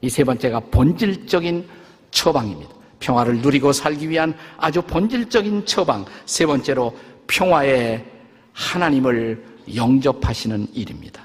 이 0.00 0.08
세 0.08 0.24
번째가 0.24 0.58
본질적인 0.72 1.68
처방입니다. 2.10 2.72
평화를 3.02 3.38
누리고 3.42 3.72
살기 3.72 4.08
위한 4.08 4.32
아주 4.56 4.80
본질적인 4.80 5.66
처방. 5.66 6.06
세 6.24 6.46
번째로 6.46 6.96
평화의 7.26 8.04
하나님을 8.52 9.44
영접하시는 9.74 10.68
일입니다. 10.72 11.22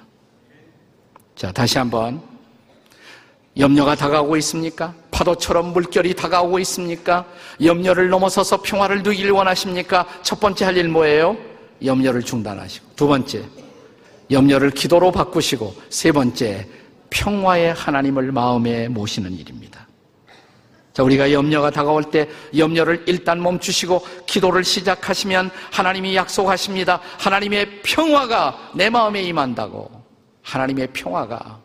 자, 1.36 1.52
다시 1.52 1.78
한번. 1.78 2.22
염려가 3.58 3.96
다가오고 3.96 4.38
있습니까? 4.38 4.94
파도처럼 5.12 5.74
물결이 5.74 6.14
다가오고 6.14 6.60
있습니까? 6.60 7.26
염려를 7.64 8.10
넘어서서 8.10 8.62
평화를 8.62 9.02
누기를 9.04 9.32
원하십니까? 9.32 10.06
첫 10.22 10.40
번째 10.40 10.66
할 10.66 10.78
일 10.78 10.90
뭐예요? 10.90 11.38
염려를 11.84 12.22
중단하시고. 12.24 12.88
두 12.96 13.08
번째, 13.08 13.44
염려를 14.30 14.72
기도로 14.72 15.12
바꾸시고 15.12 15.76
세 15.90 16.12
번째 16.12 16.68
평화의 17.10 17.74
하나님을 17.74 18.32
마음에 18.32 18.88
모시는 18.88 19.32
일입니다. 19.34 19.87
자, 20.98 21.04
우리가 21.04 21.32
염려가 21.32 21.70
다가올 21.70 22.06
때 22.06 22.28
염려를 22.58 23.04
일단 23.06 23.40
멈추시고 23.44 24.04
기도를 24.26 24.64
시작하시면 24.64 25.52
하나님이 25.72 26.16
약속하십니다. 26.16 27.00
하나님의 27.20 27.84
평화가 27.84 28.72
내 28.74 28.90
마음에 28.90 29.22
임한다고. 29.22 29.92
하나님의 30.42 30.88
평화가. 30.94 31.60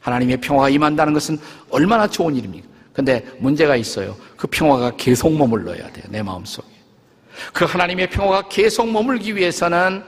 하나님의 0.00 0.36
평화가 0.42 0.68
임한다는 0.68 1.14
것은 1.14 1.38
얼마나 1.70 2.06
좋은 2.06 2.36
일입니까? 2.36 2.68
근데 2.92 3.24
문제가 3.38 3.74
있어요. 3.74 4.14
그 4.36 4.46
평화가 4.48 4.96
계속 4.98 5.32
머물러야 5.34 5.90
돼요. 5.90 6.04
내 6.10 6.22
마음 6.22 6.44
속에. 6.44 6.68
그 7.54 7.64
하나님의 7.64 8.10
평화가 8.10 8.48
계속 8.50 8.86
머물기 8.90 9.34
위해서는 9.34 10.04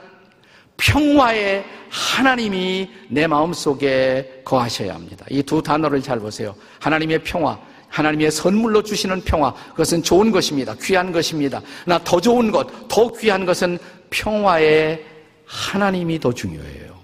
평화의 0.77 1.65
하나님이 1.89 2.91
내 3.09 3.25
마음 3.25 3.53
속에 3.53 4.43
거하셔야 4.45 4.93
합니다. 4.93 5.25
이 5.31 5.41
두 5.41 5.63
단어를 5.63 6.03
잘 6.03 6.19
보세요. 6.19 6.53
하나님의 6.79 7.23
평화. 7.23 7.57
하나님의 7.89 8.31
선물로 8.31 8.83
주시는 8.83 9.21
평화, 9.21 9.53
그것은 9.71 10.03
좋은 10.03 10.31
것입니다. 10.31 10.75
귀한 10.81 11.11
것입니다. 11.11 11.61
나 11.85 11.99
더 11.99 12.19
좋은 12.21 12.51
것, 12.51 12.87
더 12.87 13.11
귀한 13.13 13.45
것은 13.45 13.77
평화의 14.09 15.05
하나님이 15.45 16.19
더 16.19 16.31
중요해요. 16.31 16.97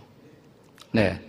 네. 0.91 1.19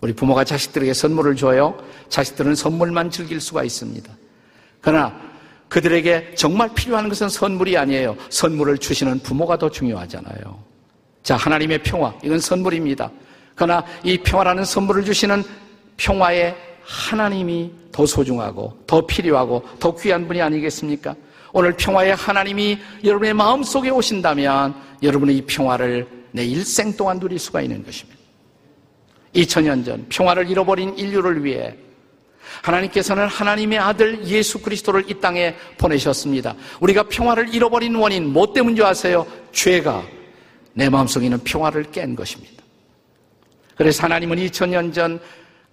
우리 0.00 0.12
부모가 0.12 0.44
자식들에게 0.44 0.92
선물을 0.92 1.36
줘요. 1.36 1.78
자식들은 2.08 2.54
선물만 2.54 3.10
즐길 3.10 3.40
수가 3.40 3.64
있습니다. 3.64 4.10
그러나 4.80 5.18
그들에게 5.68 6.34
정말 6.34 6.72
필요한 6.74 7.08
것은 7.08 7.28
선물이 7.28 7.76
아니에요. 7.76 8.16
선물을 8.28 8.78
주시는 8.78 9.20
부모가 9.20 9.56
더 9.56 9.70
중요하잖아요. 9.70 10.62
자, 11.22 11.36
하나님의 11.36 11.82
평화. 11.82 12.14
이건 12.22 12.38
선물입니다. 12.38 13.10
그러나 13.54 13.84
이 14.02 14.18
평화라는 14.18 14.64
선물을 14.64 15.04
주시는 15.04 15.42
평화의 15.96 16.54
하나님이 16.84 17.70
더 17.92 18.06
소중하고 18.06 18.76
더 18.86 19.06
필요하고 19.06 19.62
더 19.78 19.94
귀한 19.96 20.26
분이 20.26 20.40
아니겠습니까? 20.40 21.14
오늘 21.52 21.72
평화의 21.76 22.14
하나님이 22.16 22.78
여러분의 23.04 23.34
마음속에 23.34 23.90
오신다면 23.90 24.74
여러분의 25.02 25.36
이 25.36 25.42
평화를 25.42 26.06
내 26.32 26.44
일생 26.44 26.96
동안 26.96 27.20
누릴 27.20 27.38
수가 27.38 27.62
있는 27.62 27.84
것입니다. 27.84 28.20
2000년 29.34 29.84
전 29.84 30.06
평화를 30.08 30.50
잃어버린 30.50 30.96
인류를 30.96 31.44
위해 31.44 31.76
하나님께서는 32.62 33.26
하나님의 33.26 33.78
아들 33.78 34.26
예수 34.26 34.60
그리스도를 34.60 35.08
이 35.08 35.14
땅에 35.20 35.54
보내셨습니다. 35.78 36.54
우리가 36.80 37.04
평화를 37.04 37.54
잃어버린 37.54 37.94
원인 37.94 38.32
뭐 38.32 38.52
때문인 38.52 38.76
줄 38.76 38.84
아세요? 38.84 39.26
죄가 39.52 40.04
내 40.72 40.88
마음속에 40.88 41.26
있는 41.26 41.38
평화를 41.42 41.84
깬 41.90 42.14
것입니다. 42.14 42.62
그래서 43.76 44.04
하나님은 44.04 44.36
2000년 44.38 44.92
전 44.92 45.20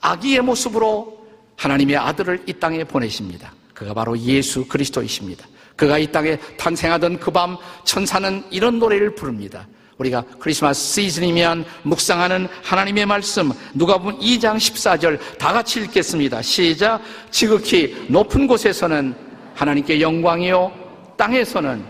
아기의 0.01 0.41
모습으로 0.41 1.21
하나님의 1.55 1.95
아들을 1.97 2.43
이 2.47 2.53
땅에 2.53 2.83
보내십니다. 2.83 3.53
그가 3.73 3.93
바로 3.93 4.17
예수 4.17 4.67
그리스도이십니다. 4.67 5.45
그가 5.75 5.97
이 5.97 6.11
땅에 6.11 6.37
탄생하던 6.57 7.19
그 7.19 7.31
밤 7.31 7.57
천사는 7.83 8.43
이런 8.51 8.79
노래를 8.79 9.15
부릅니다. 9.15 9.67
우리가 9.97 10.23
크리스마스 10.39 10.93
시즌이면 10.93 11.65
묵상하는 11.83 12.47
하나님의 12.63 13.05
말씀 13.05 13.51
누가 13.73 13.97
보면 13.97 14.19
2장 14.19 14.57
14절 14.57 15.19
다 15.37 15.53
같이 15.53 15.79
읽겠습니다. 15.81 16.41
시작 16.41 17.01
지극히 17.29 18.05
높은 18.09 18.47
곳에서는 18.47 19.15
하나님께 19.53 20.01
영광이요 20.01 20.71
땅에서는 21.17 21.85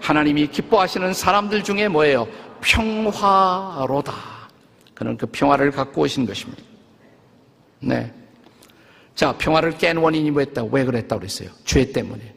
하나님이 0.00 0.46
기뻐하시는 0.48 1.12
사람들 1.12 1.64
중에 1.64 1.88
뭐예요? 1.88 2.28
평화로다. 2.60 4.14
그는 4.94 5.16
그 5.16 5.26
평화를 5.26 5.72
갖고 5.72 6.02
오신 6.02 6.26
것입니다. 6.26 6.62
네. 7.86 8.12
자, 9.14 9.32
평화를 9.38 9.78
깬 9.78 9.96
원인이 9.96 10.30
뭐였다? 10.32 10.64
왜 10.64 10.84
그랬다고 10.84 11.20
그랬어요? 11.20 11.48
죄 11.64 11.90
때문에. 11.90 12.34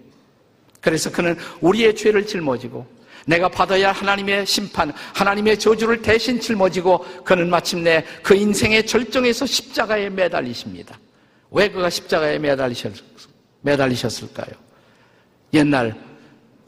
그래서 0.79 1.11
그는 1.11 1.35
우리의 1.59 1.95
죄를 1.95 2.25
짊어지고 2.25 2.87
내가 3.25 3.49
받아야 3.49 3.91
하나님의 3.91 4.45
심판, 4.45 4.93
하나님의 5.13 5.59
저주를 5.59 6.01
대신 6.01 6.39
짊어지고 6.39 7.23
그는 7.23 7.49
마침내 7.49 8.05
그 8.23 8.33
인생의 8.33 8.85
절정에서 8.85 9.45
십자가에 9.45 10.09
매달리십니다. 10.09 10.97
왜 11.51 11.69
그가 11.69 11.89
십자가에 11.89 12.39
매달리셨, 12.39 12.93
매달리셨을까요? 13.61 14.51
옛날 15.53 15.95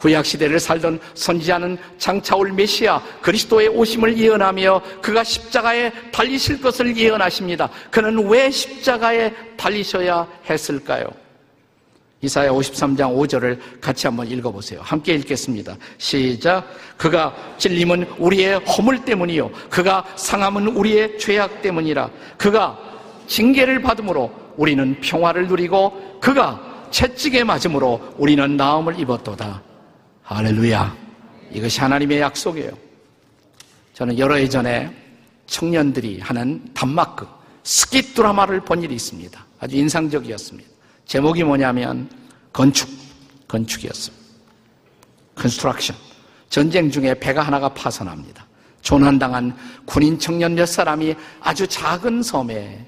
구약 0.01 0.25
시대를 0.25 0.59
살던 0.59 0.99
선지자는 1.13 1.77
장차올 1.99 2.51
메시아 2.53 2.99
그리스도의 3.21 3.67
오심을 3.67 4.17
예언하며 4.17 4.81
그가 4.99 5.23
십자가에 5.23 5.91
달리실 6.11 6.59
것을 6.59 6.97
예언하십니다. 6.97 7.69
그는 7.91 8.27
왜 8.27 8.49
십자가에 8.49 9.31
달리셔야 9.55 10.27
했을까요? 10.49 11.05
이사야 12.23 12.51
53장 12.51 13.15
5절을 13.15 13.59
같이 13.79 14.07
한번 14.07 14.27
읽어보세요. 14.27 14.81
함께 14.83 15.13
읽겠습니다. 15.15 15.75
시작. 15.97 16.67
그가 16.97 17.35
찔림은 17.57 18.07
우리의 18.17 18.59
허물 18.59 19.05
때문이요. 19.05 19.51
그가 19.69 20.05
상함은 20.15 20.67
우리의 20.67 21.19
죄악 21.19 21.61
때문이라. 21.61 22.09
그가 22.37 22.77
징계를 23.27 23.81
받음으로 23.81 24.31
우리는 24.57 24.99
평화를 24.99 25.47
누리고 25.47 26.19
그가 26.19 26.87
채찍에 26.91 27.43
맞음으로 27.43 28.15
우리는 28.17 28.57
나음을 28.57 28.99
입었도다. 28.99 29.70
할렐루야. 30.33 30.95
이것이 31.51 31.81
하나님의 31.81 32.21
약속이에요. 32.21 32.71
저는 33.93 34.17
여러 34.17 34.35
해 34.35 34.47
전에 34.47 34.89
청년들이 35.45 36.21
하는 36.21 36.63
단막극 36.73 37.27
skit 37.63 38.13
드라마를 38.13 38.61
본 38.61 38.81
일이 38.81 38.95
있습니다. 38.95 39.45
아주 39.59 39.75
인상적이었습니다. 39.75 40.69
제목이 41.05 41.43
뭐냐면 41.43 42.09
건축, 42.53 42.89
건축이었습니다. 43.47 44.25
Construction. 45.35 45.95
전쟁 46.49 46.89
중에 46.89 47.13
배가 47.13 47.41
하나가 47.41 47.69
파선합니다. 47.69 48.45
조난당한 48.81 49.55
군인 49.85 50.17
청년 50.17 50.55
몇 50.55 50.65
사람이 50.65 51.13
아주 51.41 51.67
작은 51.67 52.23
섬에 52.23 52.87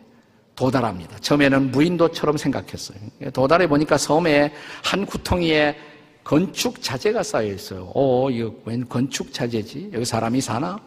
도달합니다. 0.56 1.18
처음에는 1.20 1.72
무인도처럼 1.72 2.38
생각했어요. 2.38 2.98
도달해 3.34 3.68
보니까 3.68 3.98
섬에 3.98 4.54
한 4.84 5.06
구덩이에 5.06 5.76
건축 6.24 6.82
자재가 6.82 7.24
쌓여 7.24 7.48
있어요. 7.54 7.92
어, 7.94 8.30
이거 8.30 8.54
웬 8.66 8.88
건축 8.88 9.34
자재지? 9.34 9.90
여기 9.94 10.06
사람이 10.06 10.40
사나? 10.42 10.80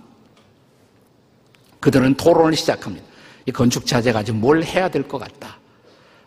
그들은 1.80 2.14
토론을 2.14 2.54
시작합니다. 2.56 3.06
이 3.46 3.52
건축 3.52 3.86
자재 3.86 4.12
가 4.12 4.22
지금 4.22 4.40
뭘 4.40 4.62
해야 4.64 4.88
될 4.88 5.06
것 5.06 5.18
같다. 5.18 5.58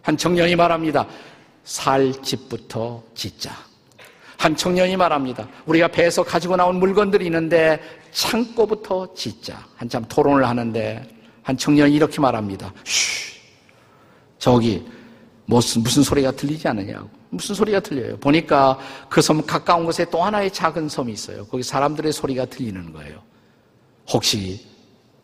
한 0.02 0.16
청년이 0.16 0.56
말합니다. 0.56 1.08
살 1.64 2.14
집부터 2.22 3.04
짓자. 3.14 3.52
한 4.38 4.56
청년이 4.56 4.96
말합니다. 4.96 5.48
우리가 5.66 5.90
배에서 5.90 6.24
가지고 6.24 6.56
나온 6.56 6.80
물건들이 6.80 7.26
있는데 7.26 7.82
창고부터 8.12 9.14
짓자. 9.14 9.66
한참 9.76 10.06
토론을 10.08 10.48
하는데 10.48 11.06
한 11.44 11.58
청년이 11.58 11.94
이렇게 11.94 12.22
말합니다. 12.22 12.72
쉬, 12.86 13.40
저기 14.38 14.86
무슨 15.50 15.82
무슨 15.82 16.04
소리가 16.04 16.32
들리지 16.32 16.68
않느냐고. 16.68 17.10
무슨 17.32 17.56
소리가 17.56 17.80
들려요? 17.80 18.18
보니까 18.18 18.78
그 19.10 19.20
섬 19.20 19.44
가까운 19.44 19.84
곳에 19.84 20.06
또 20.12 20.24
하나의 20.24 20.52
작은 20.52 20.88
섬이 20.88 21.12
있어요. 21.12 21.44
거기 21.48 21.64
사람들의 21.64 22.14
소리가 22.14 22.46
들리는 22.46 22.94
거예요. 22.94 23.20
혹시 24.12 24.64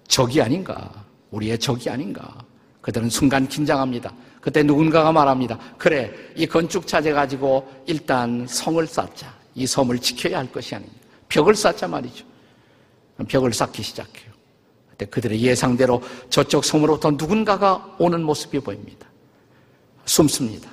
적이 0.08 0.42
아닌가? 0.42 0.92
우리의 1.30 1.60
적이 1.60 1.92
아닌가? 1.92 2.44
그들은 2.82 3.10
순간 3.12 3.48
긴장합니다. 3.48 4.12
그때 4.42 4.64
누군가가 4.64 5.12
말합니다. 5.12 5.60
그래, 5.78 6.12
이 6.36 6.48
건축 6.48 6.88
차재 6.88 7.12
가지고 7.12 7.68
일단 7.86 8.48
성을 8.48 8.86
쌓자. 8.88 9.32
이 9.54 9.68
섬을 9.68 10.00
지켜야 10.00 10.40
할 10.40 10.52
것이 10.52 10.74
아닙니다. 10.74 11.02
벽을 11.30 11.54
쌓자 11.56 11.88
말이죠. 11.88 12.26
벽을 13.28 13.54
쌓기 13.54 13.84
시작해요. 13.84 14.34
그때 14.90 15.06
그들의 15.06 15.40
예상대로 15.42 16.02
저쪽 16.32 16.66
섬으로부터 16.66 17.12
누군가가 17.12 17.96
오는 18.00 18.24
모습이 18.24 18.60
보입니다. 18.60 19.08
숨습니다. 20.06 20.70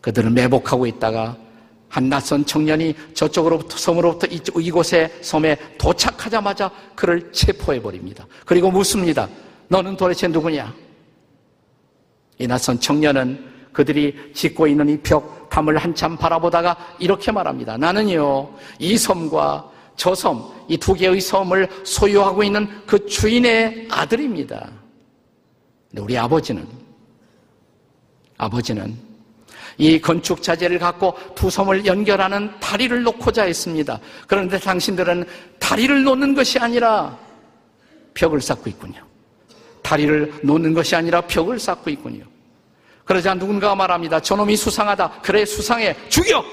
그들은 0.00 0.34
매복하고 0.34 0.86
있다가 0.86 1.36
한 1.88 2.08
낯선 2.08 2.44
청년이 2.44 2.94
저쪽으로부터 3.14 3.76
섬으로부터 3.76 4.26
이곳에 4.60 5.12
섬에 5.22 5.56
도착하자마자 5.78 6.70
그를 6.94 7.32
체포해 7.32 7.80
버립니다. 7.80 8.26
그리고 8.44 8.70
묻습니다. 8.70 9.28
너는 9.68 9.96
도대체 9.96 10.28
누구냐? 10.28 10.74
이 12.38 12.46
낯선 12.46 12.78
청년은 12.78 13.54
그들이 13.72 14.32
짓고 14.34 14.66
있는 14.66 14.88
이 14.88 14.98
벽 15.02 15.48
담을 15.50 15.78
한참 15.78 16.16
바라보다가 16.16 16.76
이렇게 16.98 17.30
말합니다. 17.32 17.76
나는요, 17.76 18.50
이 18.78 18.96
섬과 18.98 19.70
저 19.96 20.14
섬, 20.14 20.42
이 20.68 20.76
두 20.76 20.92
개의 20.92 21.20
섬을 21.20 21.68
소유하고 21.84 22.42
있는 22.42 22.68
그 22.86 23.06
주인의 23.06 23.88
아들입니다. 23.90 24.68
근데 25.88 26.02
우리 26.02 26.18
아버지는, 26.18 26.66
아버지는 28.36 28.96
이 29.78 30.00
건축 30.00 30.42
자재를 30.42 30.78
갖고 30.78 31.14
두 31.34 31.50
섬을 31.50 31.84
연결하는 31.86 32.50
다리를 32.60 33.02
놓고자 33.02 33.44
했습니다. 33.44 34.00
그런데 34.26 34.58
당신들은 34.58 35.24
다리를 35.58 36.02
놓는 36.02 36.34
것이 36.34 36.58
아니라 36.58 37.18
벽을 38.14 38.40
쌓고 38.40 38.70
있군요. 38.70 39.00
다리를 39.82 40.40
놓는 40.42 40.74
것이 40.74 40.96
아니라 40.96 41.20
벽을 41.20 41.58
쌓고 41.58 41.90
있군요. 41.90 42.24
그러자 43.04 43.34
누군가가 43.34 43.74
말합니다. 43.74 44.20
저놈이 44.20 44.56
수상하다. 44.56 45.20
그래 45.22 45.44
수상해. 45.44 45.94
죽여! 46.08 46.44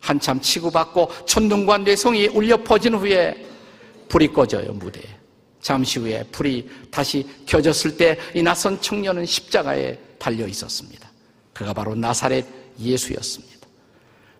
한참 0.00 0.40
치고받고 0.40 1.10
천둥과 1.24 1.78
뇌성이 1.78 2.26
울려 2.26 2.56
퍼진 2.58 2.94
후에 2.94 3.46
불이 4.08 4.28
꺼져요 4.28 4.72
무대에. 4.72 5.13
잠시 5.64 5.98
후에 5.98 6.22
불이 6.30 6.68
다시 6.90 7.26
켜졌을 7.46 7.96
때 7.96 8.18
이 8.34 8.42
낯선 8.42 8.78
청년은 8.80 9.24
십자가에 9.24 9.98
달려 10.18 10.46
있었습니다. 10.46 11.10
그가 11.54 11.72
바로 11.72 11.94
나사렛 11.94 12.44
예수였습니다. 12.78 13.66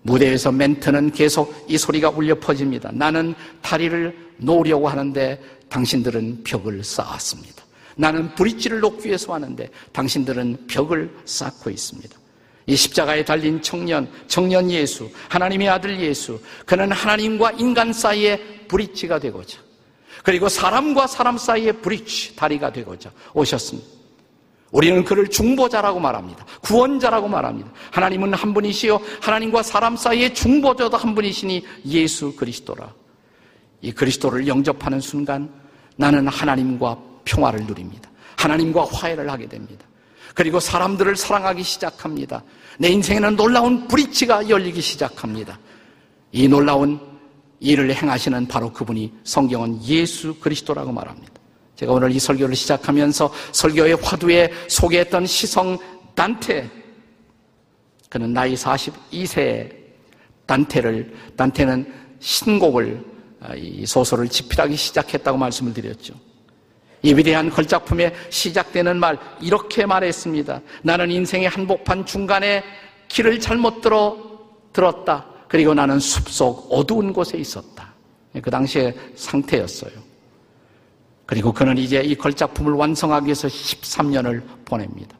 무대에서 0.02 0.52
멘트는 0.52 1.12
계속 1.12 1.64
이 1.66 1.78
소리가 1.78 2.10
울려 2.10 2.38
퍼집니다. 2.38 2.90
나는 2.92 3.34
다리를 3.62 4.14
놓으려고 4.36 4.86
하는데 4.86 5.40
당신들은 5.70 6.44
벽을 6.44 6.84
쌓았습니다. 6.84 7.64
나는 7.96 8.34
브릿지를 8.34 8.80
놓기 8.80 9.08
위해서 9.08 9.32
하는데 9.32 9.70
당신들은 9.92 10.66
벽을 10.66 11.10
쌓고 11.24 11.70
있습니다. 11.70 12.18
이 12.66 12.76
십자가에 12.76 13.24
달린 13.24 13.62
청년, 13.62 14.10
청년 14.26 14.70
예수, 14.70 15.10
하나님의 15.30 15.68
아들 15.70 15.98
예수, 16.00 16.38
그는 16.66 16.92
하나님과 16.92 17.52
인간 17.52 17.92
사이의 17.92 18.66
브릿지가 18.68 19.20
되고자, 19.20 19.63
그리고 20.24 20.48
사람과 20.48 21.06
사람 21.06 21.36
사이의 21.36 21.82
브릿지, 21.82 22.34
다리가 22.34 22.72
되고자 22.72 23.12
오셨습니다. 23.34 23.86
우리는 24.72 25.04
그를 25.04 25.28
중보자라고 25.28 26.00
말합니다. 26.00 26.44
구원자라고 26.62 27.28
말합니다. 27.28 27.70
하나님은 27.92 28.32
한 28.32 28.54
분이시요. 28.54 29.00
하나님과 29.20 29.62
사람 29.62 29.96
사이의 29.96 30.34
중보자도 30.34 30.96
한 30.96 31.14
분이시니 31.14 31.64
예수 31.86 32.34
그리스도라. 32.34 32.92
이 33.82 33.92
그리스도를 33.92 34.48
영접하는 34.48 34.98
순간 34.98 35.52
나는 35.96 36.26
하나님과 36.26 36.98
평화를 37.24 37.66
누립니다. 37.66 38.10
하나님과 38.36 38.86
화해를 38.86 39.30
하게 39.30 39.46
됩니다. 39.46 39.86
그리고 40.34 40.58
사람들을 40.58 41.14
사랑하기 41.16 41.62
시작합니다. 41.62 42.42
내 42.78 42.88
인생에는 42.88 43.36
놀라운 43.36 43.86
브릿지가 43.86 44.48
열리기 44.48 44.80
시작합니다. 44.80 45.58
이 46.32 46.48
놀라운 46.48 47.13
일을 47.64 47.94
행하시는 47.94 48.46
바로 48.46 48.72
그분이 48.72 49.12
성경은 49.24 49.82
예수 49.84 50.38
그리스도라고 50.38 50.92
말합니다. 50.92 51.32
제가 51.76 51.92
오늘 51.92 52.12
이 52.12 52.18
설교를 52.18 52.54
시작하면서 52.54 53.32
설교의 53.52 53.94
화두에 53.96 54.52
소개했던 54.68 55.26
시성 55.26 55.78
단테. 56.14 56.70
그는 58.08 58.32
나이 58.32 58.54
42세 58.54 59.74
단테를, 60.46 61.14
단테는 61.36 61.92
신곡을, 62.20 63.02
아, 63.40 63.54
이 63.54 63.84
소설을 63.86 64.28
집필하기 64.28 64.76
시작했다고 64.76 65.36
말씀을 65.38 65.72
드렸죠. 65.74 66.14
이 67.02 67.12
위대한 67.12 67.50
걸작품에 67.50 68.14
시작되는 68.30 68.98
말, 68.98 69.18
이렇게 69.40 69.84
말했습니다. 69.84 70.60
나는 70.82 71.10
인생의 71.10 71.48
한복판 71.48 72.06
중간에 72.06 72.62
길을 73.08 73.40
잘못 73.40 73.80
들어, 73.80 74.16
들었다. 74.72 75.33
그리고 75.54 75.72
나는 75.72 76.00
숲속 76.00 76.66
어두운 76.68 77.12
곳에 77.12 77.38
있었다. 77.38 77.94
그 78.42 78.50
당시의 78.50 78.92
상태였어요. 79.14 79.92
그리고 81.26 81.52
그는 81.52 81.78
이제 81.78 82.00
이 82.00 82.16
걸작품을 82.16 82.72
완성하기 82.72 83.26
위해서 83.26 83.46
13년을 83.46 84.42
보냅니다. 84.64 85.16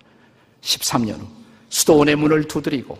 13년 0.61 1.21
후 1.21 1.27
수도원의 1.69 2.17
문을 2.17 2.49
두드리고 2.49 2.99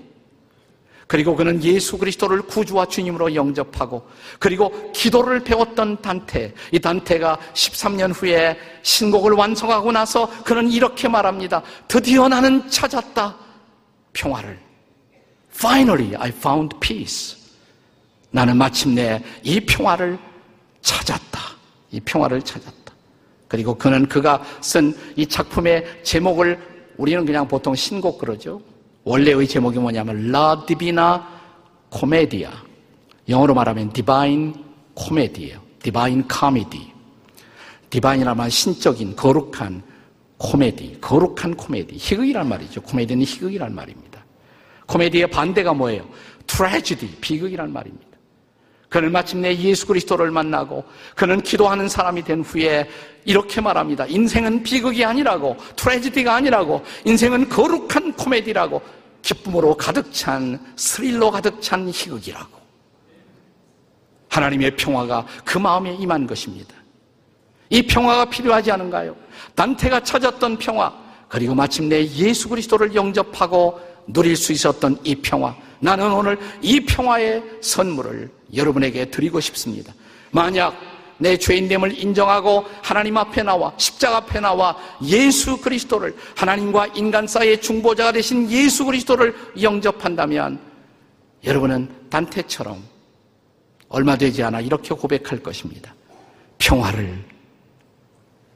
그리고 1.09 1.35
그는 1.35 1.61
예수 1.65 1.99
그리스도를 1.99 2.43
구주와 2.43 2.87
주님으로 2.87 3.35
영접하고 3.35 4.07
그리고 4.39 4.93
기도를 4.93 5.41
배웠던 5.41 6.03
단테 6.03 6.55
이 6.71 6.79
단테가 6.79 7.37
13년 7.53 8.13
후에 8.15 8.57
신곡을 8.85 9.33
완성하고 9.33 9.91
나서 9.91 10.31
그는 10.45 10.71
이렇게 10.71 11.09
말합니다. 11.09 11.65
드디어 11.89 12.29
나는 12.29 12.71
찾았다. 12.71 13.35
평화를. 14.13 14.64
Finally 15.55 16.17
I 16.17 16.29
found 16.31 16.77
peace. 16.81 17.37
나는 18.31 18.57
마침내 18.57 19.23
이 19.43 19.61
평화를 19.61 20.19
찾았다. 20.83 21.41
이 21.93 22.01
평화를 22.01 22.43
찾았다. 22.43 22.93
그리고 23.49 23.75
그는 23.75 24.09
그가 24.09 24.43
쓴 24.61 24.93
이 25.17 25.27
작품의 25.27 26.03
제목을 26.03 26.59
우리는 26.97 27.25
그냥 27.25 27.47
보통 27.47 27.75
신곡 27.75 28.19
그러죠. 28.19 28.61
원래의 29.05 29.47
제목이 29.47 29.79
뭐냐면 29.79 30.35
La 30.35 30.57
Divina 30.67 31.21
Commedia. 31.93 32.51
영어로 33.29 33.55
말하면 33.55 33.93
Divine 33.93 34.55
Comedy예요. 34.97 35.61
Divine 35.83 36.25
Comedy. 36.33 36.93
디바인이라면 37.91 38.51
신적인 38.51 39.15
거룩한 39.15 39.81
코미디, 40.37 40.99
거룩한 41.01 41.55
코미디. 41.55 41.95
희극이란 41.97 42.49
말이죠. 42.49 42.83
코미디는 42.83 43.25
희극이란 43.25 43.73
말입니다. 43.73 44.14
코미디의 44.87 45.29
반대가 45.29 45.73
뭐예요? 45.73 46.09
트레지디, 46.47 47.17
비극이란 47.21 47.73
말입니다. 47.73 48.15
그는 48.89 49.11
마침내 49.11 49.57
예수 49.57 49.87
그리스도를 49.87 50.31
만나고 50.31 50.85
그는 51.17 51.41
기도하는 51.41 51.89
사람이 51.89 52.23
된 52.23 52.43
후에 52.43 52.89
이렇게 53.25 53.61
말합니다. 53.61 54.07
인생은 54.07 54.63
비극이 54.63 55.05
아니라고, 55.05 55.57
트레지디가 55.77 56.35
아니라고, 56.35 56.85
인생은 57.05 57.49
거룩한 57.49 58.13
코미디라고, 58.13 58.81
기쁨으로 59.23 59.77
가득 59.77 60.13
찬, 60.13 60.61
스릴로 60.77 61.31
가득 61.31 61.61
찬 61.61 61.89
희극이라고. 61.89 62.59
하나님의 64.29 64.77
평화가 64.77 65.27
그 65.45 65.59
마음에 65.59 65.95
임한 65.95 66.27
것입니다. 66.27 66.75
이 67.71 67.83
평화가 67.83 68.27
필요하지 68.27 68.71
않은가요? 68.71 69.17
단테가 69.55 70.01
찾았던 70.01 70.59
평화, 70.59 70.93
그리고 71.29 71.55
마침내 71.55 72.05
예수 72.07 72.49
그리스도를 72.49 72.95
영접하고 72.95 73.81
누릴 74.07 74.37
수 74.37 74.53
있었던 74.53 74.99
이 75.05 75.15
평화. 75.17 75.55
나는 75.81 76.13
오늘 76.13 76.39
이 76.63 76.81
평화의 76.81 77.43
선물을 77.61 78.31
여러분에게 78.55 79.11
드리고 79.11 79.41
싶습니다. 79.41 79.93
만약 80.31 80.75
내 81.19 81.37
죄인됨을 81.37 81.99
인정하고 81.99 82.65
하나님 82.83 83.17
앞에 83.17 83.43
나와 83.43 83.73
십자가 83.77 84.19
앞에 84.19 84.41
나와 84.41 84.77
예수 85.05 85.61
그리스도를 85.61 86.17
하나님과 86.37 86.89
인간 86.89 87.27
사이의 87.27 87.61
중보자가 87.61 88.13
되신 88.13 88.51
예수 88.51 88.85
그리스도를 88.85 89.35
영접한다면 89.61 90.59
여러분은 91.45 91.89
단테처럼 92.11 92.83
얼마 93.89 94.17
되지 94.17 94.43
않아 94.43 94.61
이렇게 94.61 94.95
고백할 94.95 95.41
것입니다. 95.41 95.95
평화를 96.59 97.25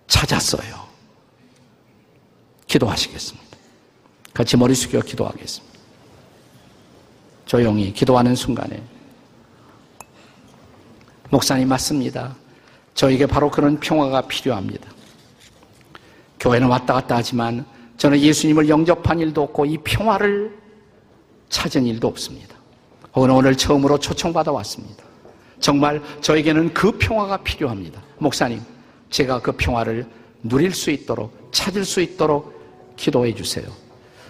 찾았어요. 0.08 0.88
기도하시겠습니다. 2.66 3.47
같이 4.34 4.56
머리 4.56 4.74
숙여 4.74 5.00
기도하겠습니다. 5.00 5.78
조용히 7.46 7.92
기도하는 7.92 8.34
순간에 8.34 8.82
목사님 11.30 11.68
맞습니다. 11.68 12.36
저에게 12.94 13.26
바로 13.26 13.50
그런 13.50 13.78
평화가 13.80 14.22
필요합니다. 14.22 14.90
교회는 16.40 16.68
왔다 16.68 16.94
갔다 16.94 17.16
하지만 17.16 17.64
저는 17.96 18.20
예수님을 18.20 18.68
영접한 18.68 19.18
일도 19.18 19.42
없고 19.42 19.66
이 19.66 19.78
평화를 19.78 20.56
찾은 21.48 21.84
일도 21.86 22.06
없습니다. 22.08 22.56
혹은 23.14 23.30
오늘 23.30 23.56
처음으로 23.56 23.98
초청받아 23.98 24.52
왔습니다. 24.52 25.04
정말 25.60 26.02
저에게는 26.20 26.72
그 26.72 26.92
평화가 26.92 27.38
필요합니다. 27.38 28.00
목사님, 28.18 28.60
제가 29.10 29.40
그 29.40 29.52
평화를 29.52 30.06
누릴 30.42 30.72
수 30.72 30.90
있도록 30.90 31.48
찾을 31.50 31.84
수 31.84 32.00
있도록 32.00 32.94
기도해 32.96 33.34
주세요. 33.34 33.66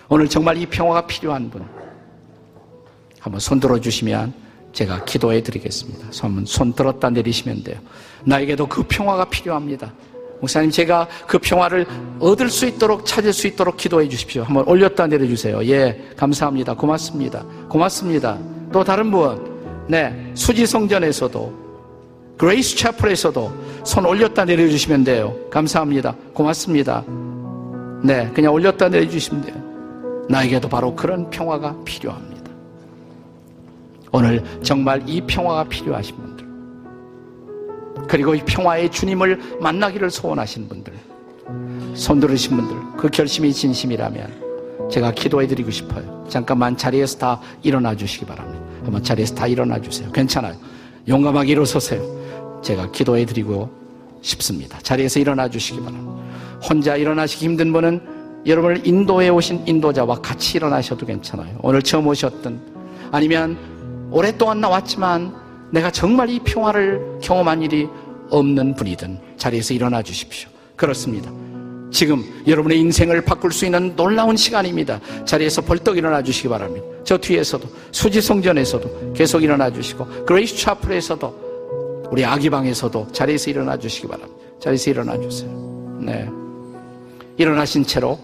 오늘 0.08 0.28
정말 0.28 0.56
이 0.56 0.66
평화가 0.66 1.06
필요한 1.06 1.50
분 1.50 1.64
한번 3.20 3.40
손 3.40 3.60
들어 3.60 3.78
주시면 3.78 4.32
제가 4.72 5.04
기도해 5.04 5.42
드리겠습니다. 5.42 6.06
손, 6.10 6.44
손 6.46 6.72
들었다 6.72 7.10
내리시면 7.10 7.62
돼요. 7.64 7.76
나에게도 8.24 8.66
그 8.68 8.82
평화가 8.84 9.24
필요합니다. 9.26 9.92
목사님, 10.40 10.70
제가 10.70 11.08
그 11.26 11.38
평화를 11.38 11.84
얻을 12.20 12.48
수 12.48 12.66
있도록, 12.66 13.04
찾을 13.04 13.32
수 13.32 13.48
있도록 13.48 13.76
기도해 13.76 14.08
주십시오. 14.08 14.44
한번 14.44 14.68
올렸다 14.68 15.06
내려주세요. 15.08 15.66
예, 15.66 16.00
감사합니다. 16.16 16.74
고맙습니다. 16.74 17.44
고맙습니다. 17.68 18.38
또 18.72 18.84
다른 18.84 19.10
분, 19.10 19.86
네, 19.88 20.32
수지성전에서도, 20.34 21.68
그레이스 22.38 22.76
채플에서도 22.76 23.52
손 23.84 24.06
올렸다 24.06 24.44
내려주시면 24.44 25.02
돼요. 25.02 25.34
감사합니다. 25.50 26.14
고맙습니다. 26.32 27.04
네, 28.04 28.30
그냥 28.32 28.52
올렸다 28.52 28.88
내려주시면 28.88 29.42
돼요. 29.42 29.67
나에게도 30.28 30.68
바로 30.68 30.94
그런 30.94 31.30
평화가 31.30 31.76
필요합니다. 31.84 32.50
오늘 34.12 34.42
정말 34.62 35.02
이 35.06 35.20
평화가 35.20 35.64
필요하신 35.64 36.16
분들, 36.16 36.46
그리고 38.08 38.34
이 38.34 38.42
평화의 38.44 38.90
주님을 38.90 39.58
만나기를 39.60 40.10
소원하신 40.10 40.68
분들, 40.68 40.92
손들으신 41.94 42.56
분들, 42.56 42.76
그 42.96 43.08
결심이 43.08 43.52
진심이라면 43.52 44.88
제가 44.90 45.12
기도해 45.12 45.46
드리고 45.46 45.70
싶어요. 45.70 46.24
잠깐만 46.28 46.76
자리에서 46.76 47.18
다 47.18 47.40
일어나 47.62 47.94
주시기 47.94 48.24
바랍니다. 48.24 48.64
한번 48.82 49.02
자리에서 49.02 49.34
다 49.34 49.46
일어나 49.46 49.80
주세요. 49.80 50.10
괜찮아요. 50.12 50.56
용감하게 51.06 51.52
일어서세요. 51.52 52.60
제가 52.62 52.90
기도해 52.90 53.26
드리고 53.26 53.70
싶습니다. 54.22 54.78
자리에서 54.82 55.20
일어나 55.20 55.48
주시기 55.48 55.80
바랍니다. 55.80 56.22
혼자 56.68 56.96
일어나시기 56.96 57.44
힘든 57.44 57.72
분은 57.72 58.17
여러분을 58.48 58.86
인도에 58.86 59.28
오신 59.28 59.64
인도자와 59.66 60.16
같이 60.16 60.56
일어나셔도 60.56 61.04
괜찮아요. 61.04 61.58
오늘 61.62 61.82
처음 61.82 62.06
오셨든 62.06 62.58
아니면 63.12 63.58
오랫동안 64.10 64.60
나왔지만 64.60 65.34
내가 65.70 65.90
정말 65.90 66.30
이 66.30 66.40
평화를 66.40 67.18
경험한 67.22 67.62
일이 67.62 67.88
없는 68.30 68.74
분이든 68.74 69.18
자리에서 69.36 69.74
일어나 69.74 70.02
주십시오. 70.02 70.48
그렇습니다. 70.76 71.30
지금 71.90 72.24
여러분의 72.46 72.78
인생을 72.80 73.22
바꿀 73.22 73.52
수 73.52 73.64
있는 73.66 73.94
놀라운 73.96 74.36
시간입니다. 74.36 75.00
자리에서 75.26 75.62
벌떡 75.62 75.98
일어나 75.98 76.22
주시기 76.22 76.48
바랍니다. 76.48 76.86
저 77.04 77.18
뒤에서도 77.18 77.68
수지성전에서도 77.92 79.12
계속 79.12 79.42
일어나 79.42 79.70
주시고 79.70 80.24
그레이스 80.24 80.56
채플에서도 80.56 82.08
우리 82.10 82.24
아기방에서도 82.24 83.08
자리에서 83.12 83.50
일어나 83.50 83.78
주시기 83.78 84.08
바랍니다. 84.08 84.42
자리에서 84.60 84.90
일어나 84.90 85.18
주세요. 85.20 85.50
네. 86.00 86.28
일어나신 87.36 87.84
채로 87.84 88.18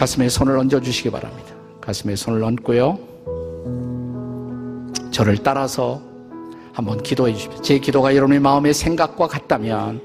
가슴에 0.00 0.30
손을 0.30 0.56
얹어 0.56 0.80
주시기 0.80 1.10
바랍니다. 1.10 1.50
가슴에 1.82 2.16
손을 2.16 2.42
얹고요. 2.42 2.98
저를 5.10 5.36
따라서 5.42 6.00
한번 6.72 7.02
기도해 7.02 7.34
주십시오. 7.34 7.60
제 7.60 7.78
기도가 7.78 8.16
여러분의 8.16 8.40
마음의 8.40 8.72
생각과 8.72 9.26
같다면 9.26 10.00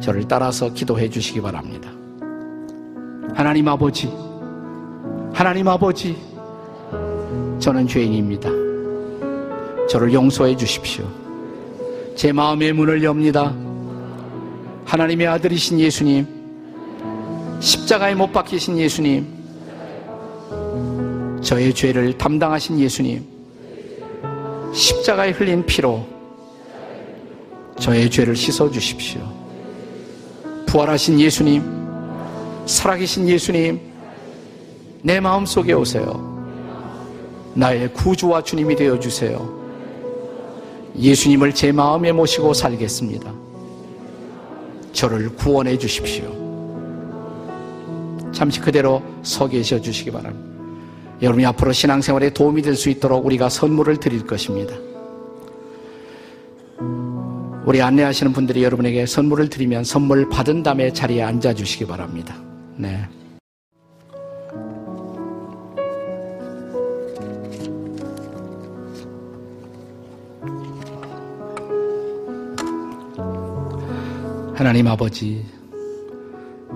저를 0.00 0.26
따라서 0.26 0.72
기도해 0.72 1.10
주시기 1.10 1.42
바랍니다. 1.42 1.90
하나님 3.34 3.68
아버지, 3.68 4.10
하나님 5.34 5.68
아버지, 5.68 6.16
저는 7.58 7.86
죄인입니다. 7.86 8.48
저를 9.90 10.14
용서해 10.14 10.56
주십시오. 10.56 11.06
제 12.14 12.32
마음의 12.32 12.72
문을 12.72 13.04
엽니다. 13.04 13.54
하나님의 14.86 15.26
아들이신 15.26 15.78
예수님, 15.78 16.35
십자가에 17.60 18.14
못 18.14 18.32
박히신 18.32 18.78
예수님, 18.78 19.26
저의 21.42 21.72
죄를 21.74 22.16
담당하신 22.18 22.78
예수님, 22.78 23.24
십자가에 24.72 25.30
흘린 25.30 25.64
피로 25.64 26.04
저의 27.78 28.10
죄를 28.10 28.36
씻어 28.36 28.70
주십시오. 28.70 29.20
부활하신 30.66 31.20
예수님, 31.20 31.62
살아계신 32.66 33.28
예수님, 33.28 33.80
내 35.02 35.20
마음 35.20 35.46
속에 35.46 35.72
오세요. 35.72 36.36
나의 37.54 37.92
구주와 37.92 38.42
주님이 38.42 38.76
되어 38.76 38.98
주세요. 38.98 39.56
예수님을 40.98 41.54
제 41.54 41.72
마음에 41.72 42.12
모시고 42.12 42.52
살겠습니다. 42.54 43.32
저를 44.92 45.30
구원해 45.36 45.78
주십시오. 45.78 46.45
잠시 48.36 48.60
그대로 48.60 49.02
서 49.22 49.48
계셔 49.48 49.80
주시기 49.80 50.10
바랍니다. 50.10 50.46
여러분이 51.22 51.46
앞으로 51.46 51.72
신앙생활에 51.72 52.28
도움이 52.34 52.60
될 52.60 52.76
수 52.76 52.90
있도록 52.90 53.24
우리가 53.24 53.48
선물을 53.48 53.96
드릴 53.96 54.26
것입니다. 54.26 54.74
우리 57.64 57.80
안내하시는 57.80 58.34
분들이 58.34 58.62
여러분에게 58.62 59.06
선물을 59.06 59.48
드리면 59.48 59.84
선물 59.84 60.28
받은 60.28 60.62
다음에 60.62 60.92
자리에 60.92 61.22
앉아 61.22 61.54
주시기 61.54 61.86
바랍니다. 61.86 62.36
네. 62.76 63.08
하나님 74.54 74.86
아버지, 74.88 75.42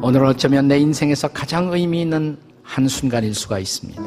오늘 0.02 0.24
어쩌면 0.24 0.66
내 0.66 0.78
인생에서 0.78 1.28
가장 1.28 1.72
의미 1.74 2.00
있는 2.00 2.38
한순간일 2.62 3.34
수가 3.34 3.58
있습니다. 3.58 4.02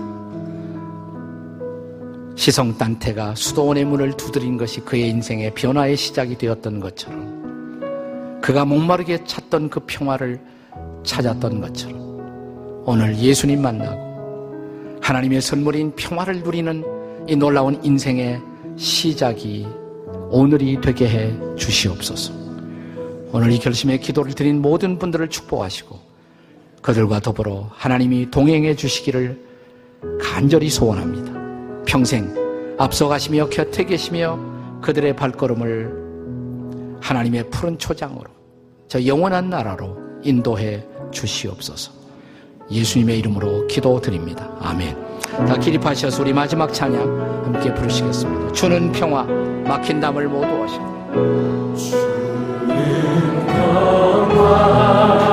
시성 2.35 2.75
단테가 2.79 3.35
수도원의 3.35 3.85
문을 3.85 4.17
두드린 4.17 4.57
것이 4.57 4.79
그의 4.81 5.09
인생의 5.09 5.53
변화의 5.53 5.95
시작이 5.95 6.35
되었던 6.39 6.79
것처럼 6.79 8.41
그가 8.41 8.65
목마르게 8.65 9.23
찾던 9.25 9.69
그 9.69 9.81
평화를 9.85 10.41
찾았던 11.03 11.61
것처럼 11.61 12.83
오늘 12.85 13.15
예수님 13.15 13.61
만나고 13.61 14.99
하나님의 14.99 15.41
선물인 15.41 15.95
평화를 15.95 16.41
누리는 16.41 16.83
이 17.27 17.35
놀라운 17.35 17.79
인생의 17.83 18.41
시작이 18.77 19.67
오늘이 20.31 20.81
되게 20.81 21.07
해 21.07 21.55
주시옵소서. 21.55 22.42
오늘 23.33 23.51
이 23.51 23.57
결심의 23.57 23.99
기도를 23.99 24.33
드린 24.33 24.61
모든 24.61 24.99
분들을 24.99 25.27
축복하시고 25.27 25.99
그들과 26.83 27.19
더불어 27.19 27.67
하나님이 27.73 28.29
동행해 28.29 28.75
주시기를 28.75 29.41
간절히 30.21 30.69
소원합니다. 30.69 31.33
평생 31.85 32.31
앞서가시며 32.77 33.49
곁에 33.49 33.85
계시며 33.85 34.37
그들의 34.81 35.15
발걸음을 35.15 36.99
하나님의 37.01 37.49
푸른 37.49 37.79
초장으로 37.79 38.29
저 38.87 39.03
영원한 39.03 39.49
나라로 39.49 39.97
인도해 40.21 40.85
주시옵소서. 41.11 41.91
예수님의 42.69 43.17
이름으로 43.19 43.65
기도드립니다. 43.65 44.55
아멘. 44.59 44.95
다 45.47 45.57
기립하셔서 45.57 46.21
우리 46.21 46.33
마지막 46.33 46.71
찬양 46.71 47.45
함께 47.45 47.73
부르시겠습니다. 47.73 48.51
주는 48.51 48.91
평화, 48.91 49.23
막힌 49.23 49.99
담을 49.99 50.27
모두 50.27 50.45
하시고. 50.61 52.22
주는 52.75 53.45
평화. 53.47 55.32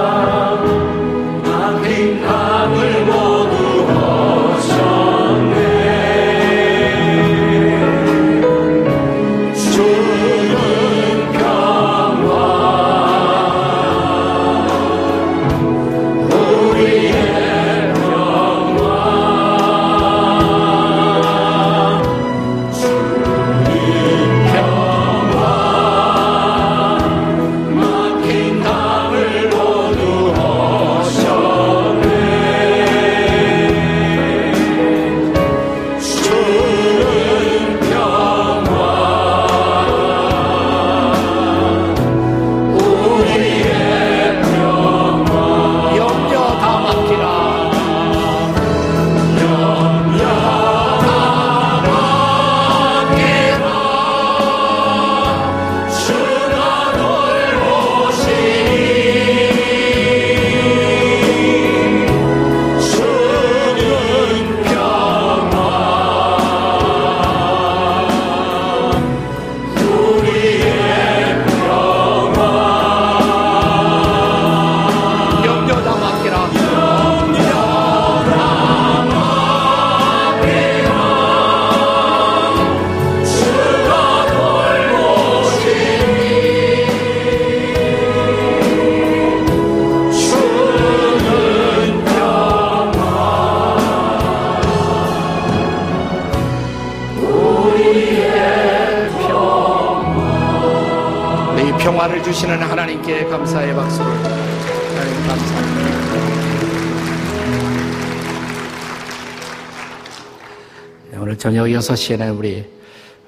저녁 111.50 111.66
6시에는 111.66 112.38
우리, 112.38 112.64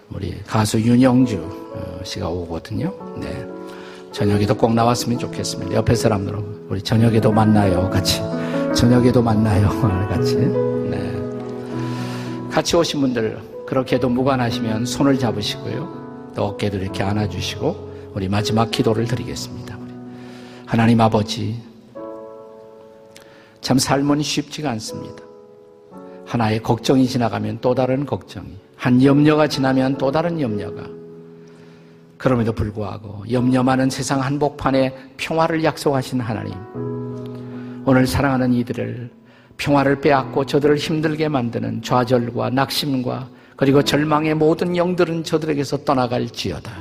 우리 0.09 0.41
가수 0.45 0.81
윤영주 0.81 1.39
어, 1.75 2.05
씨가 2.05 2.29
오거든요. 2.29 2.95
네. 3.21 3.45
저녁에도 4.13 4.57
꼭 4.57 4.75
나왔으면 4.75 5.19
좋겠습니다. 5.19 5.75
옆에 5.75 5.97
사람들은 5.97 6.67
우리 6.69 6.81
저녁에도 6.81 7.33
만나요. 7.33 7.91
같이. 7.91 8.21
저녁에도 8.77 9.21
만나요. 9.21 9.69
같이. 10.09 10.37
네. 10.37 11.13
같이 12.49 12.77
오신 12.77 13.01
분들 13.01 13.41
그렇게도 13.67 14.09
무관하시면 14.09 14.87
손을 14.87 15.19
잡으시고요. 15.19 16.33
또 16.37 16.45
어깨도 16.45 16.79
이렇게 16.79 17.03
안아주시고 17.03 18.13
우리 18.15 18.29
마지막 18.29 18.71
기도를 18.71 19.07
드리겠습니다. 19.07 19.77
하나님 20.65 21.01
아버지 21.01 21.61
참 23.61 23.79
삶은 23.79 24.23
쉽지가 24.23 24.71
않습니다. 24.71 25.32
하나의 26.33 26.63
걱정이 26.63 27.07
지나가면 27.07 27.59
또 27.61 27.75
다른 27.75 28.07
걱정이, 28.07 28.57
한 28.75 29.05
염려가 29.05 29.47
지나면 29.49 29.99
또 29.99 30.11
다른 30.11 30.41
염려가. 30.41 30.83
그럼에도 32.17 32.55
불구하고 32.55 33.25
염려 33.31 33.63
많은 33.63 33.91
세상 33.91 34.23
한복판에 34.23 34.95
평화를 35.19 35.63
약속하신 35.63 36.21
하나님. 36.21 36.55
오늘 37.85 38.07
사랑하는 38.07 38.55
이들을 38.55 39.11
평화를 39.59 40.01
빼앗고 40.01 40.47
저들을 40.47 40.77
힘들게 40.77 41.29
만드는 41.29 41.83
좌절과 41.83 42.49
낙심과 42.49 43.29
그리고 43.55 43.83
절망의 43.83 44.35
모든 44.35 44.75
영들은 44.75 45.25
저들에게서 45.25 45.85
떠나갈지어다. 45.85 46.73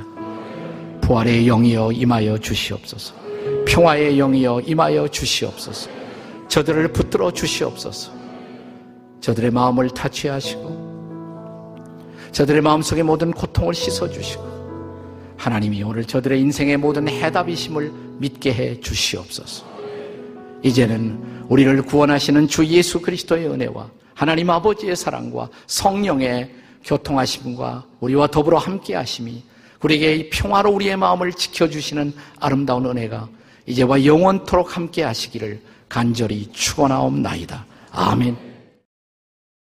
부활의 1.02 1.44
영이여 1.44 1.92
임하여 1.92 2.38
주시옵소서. 2.38 3.14
평화의 3.66 4.16
영이여 4.16 4.60
임하여 4.60 5.08
주시옵소서. 5.08 5.90
저들을 6.48 6.88
붙들어 6.88 7.30
주시옵소서. 7.30 8.21
저들의 9.22 9.50
마음을 9.52 9.88
타취하시고 9.88 10.92
저들의 12.32 12.60
마음속의 12.60 13.04
모든 13.04 13.30
고통을 13.30 13.72
씻어주시고 13.72 14.52
하나님이 15.36 15.82
오늘 15.82 16.04
저들의 16.04 16.40
인생의 16.40 16.76
모든 16.76 17.08
해답이심을 17.08 17.92
믿게 18.18 18.52
해 18.52 18.80
주시옵소서. 18.80 19.64
이제는 20.62 21.46
우리를 21.48 21.82
구원하시는 21.82 22.48
주 22.48 22.66
예수 22.66 23.00
그리스도의 23.00 23.48
은혜와 23.48 23.90
하나님 24.14 24.50
아버지의 24.50 24.94
사랑과 24.96 25.48
성령의 25.66 26.54
교통하심과 26.84 27.86
우리와 28.00 28.26
더불어 28.28 28.58
함께 28.58 28.94
하심이 28.94 29.42
우리에게 29.82 30.16
이 30.16 30.30
평화로 30.30 30.70
우리의 30.70 30.96
마음을 30.96 31.32
지켜주시는 31.32 32.12
아름다운 32.38 32.86
은혜가 32.86 33.28
이제와 33.66 34.04
영원토록 34.04 34.76
함께 34.76 35.02
하시기를 35.02 35.60
간절히 35.88 36.50
축원하옵나이다. 36.52 37.66
아멘. 37.90 38.51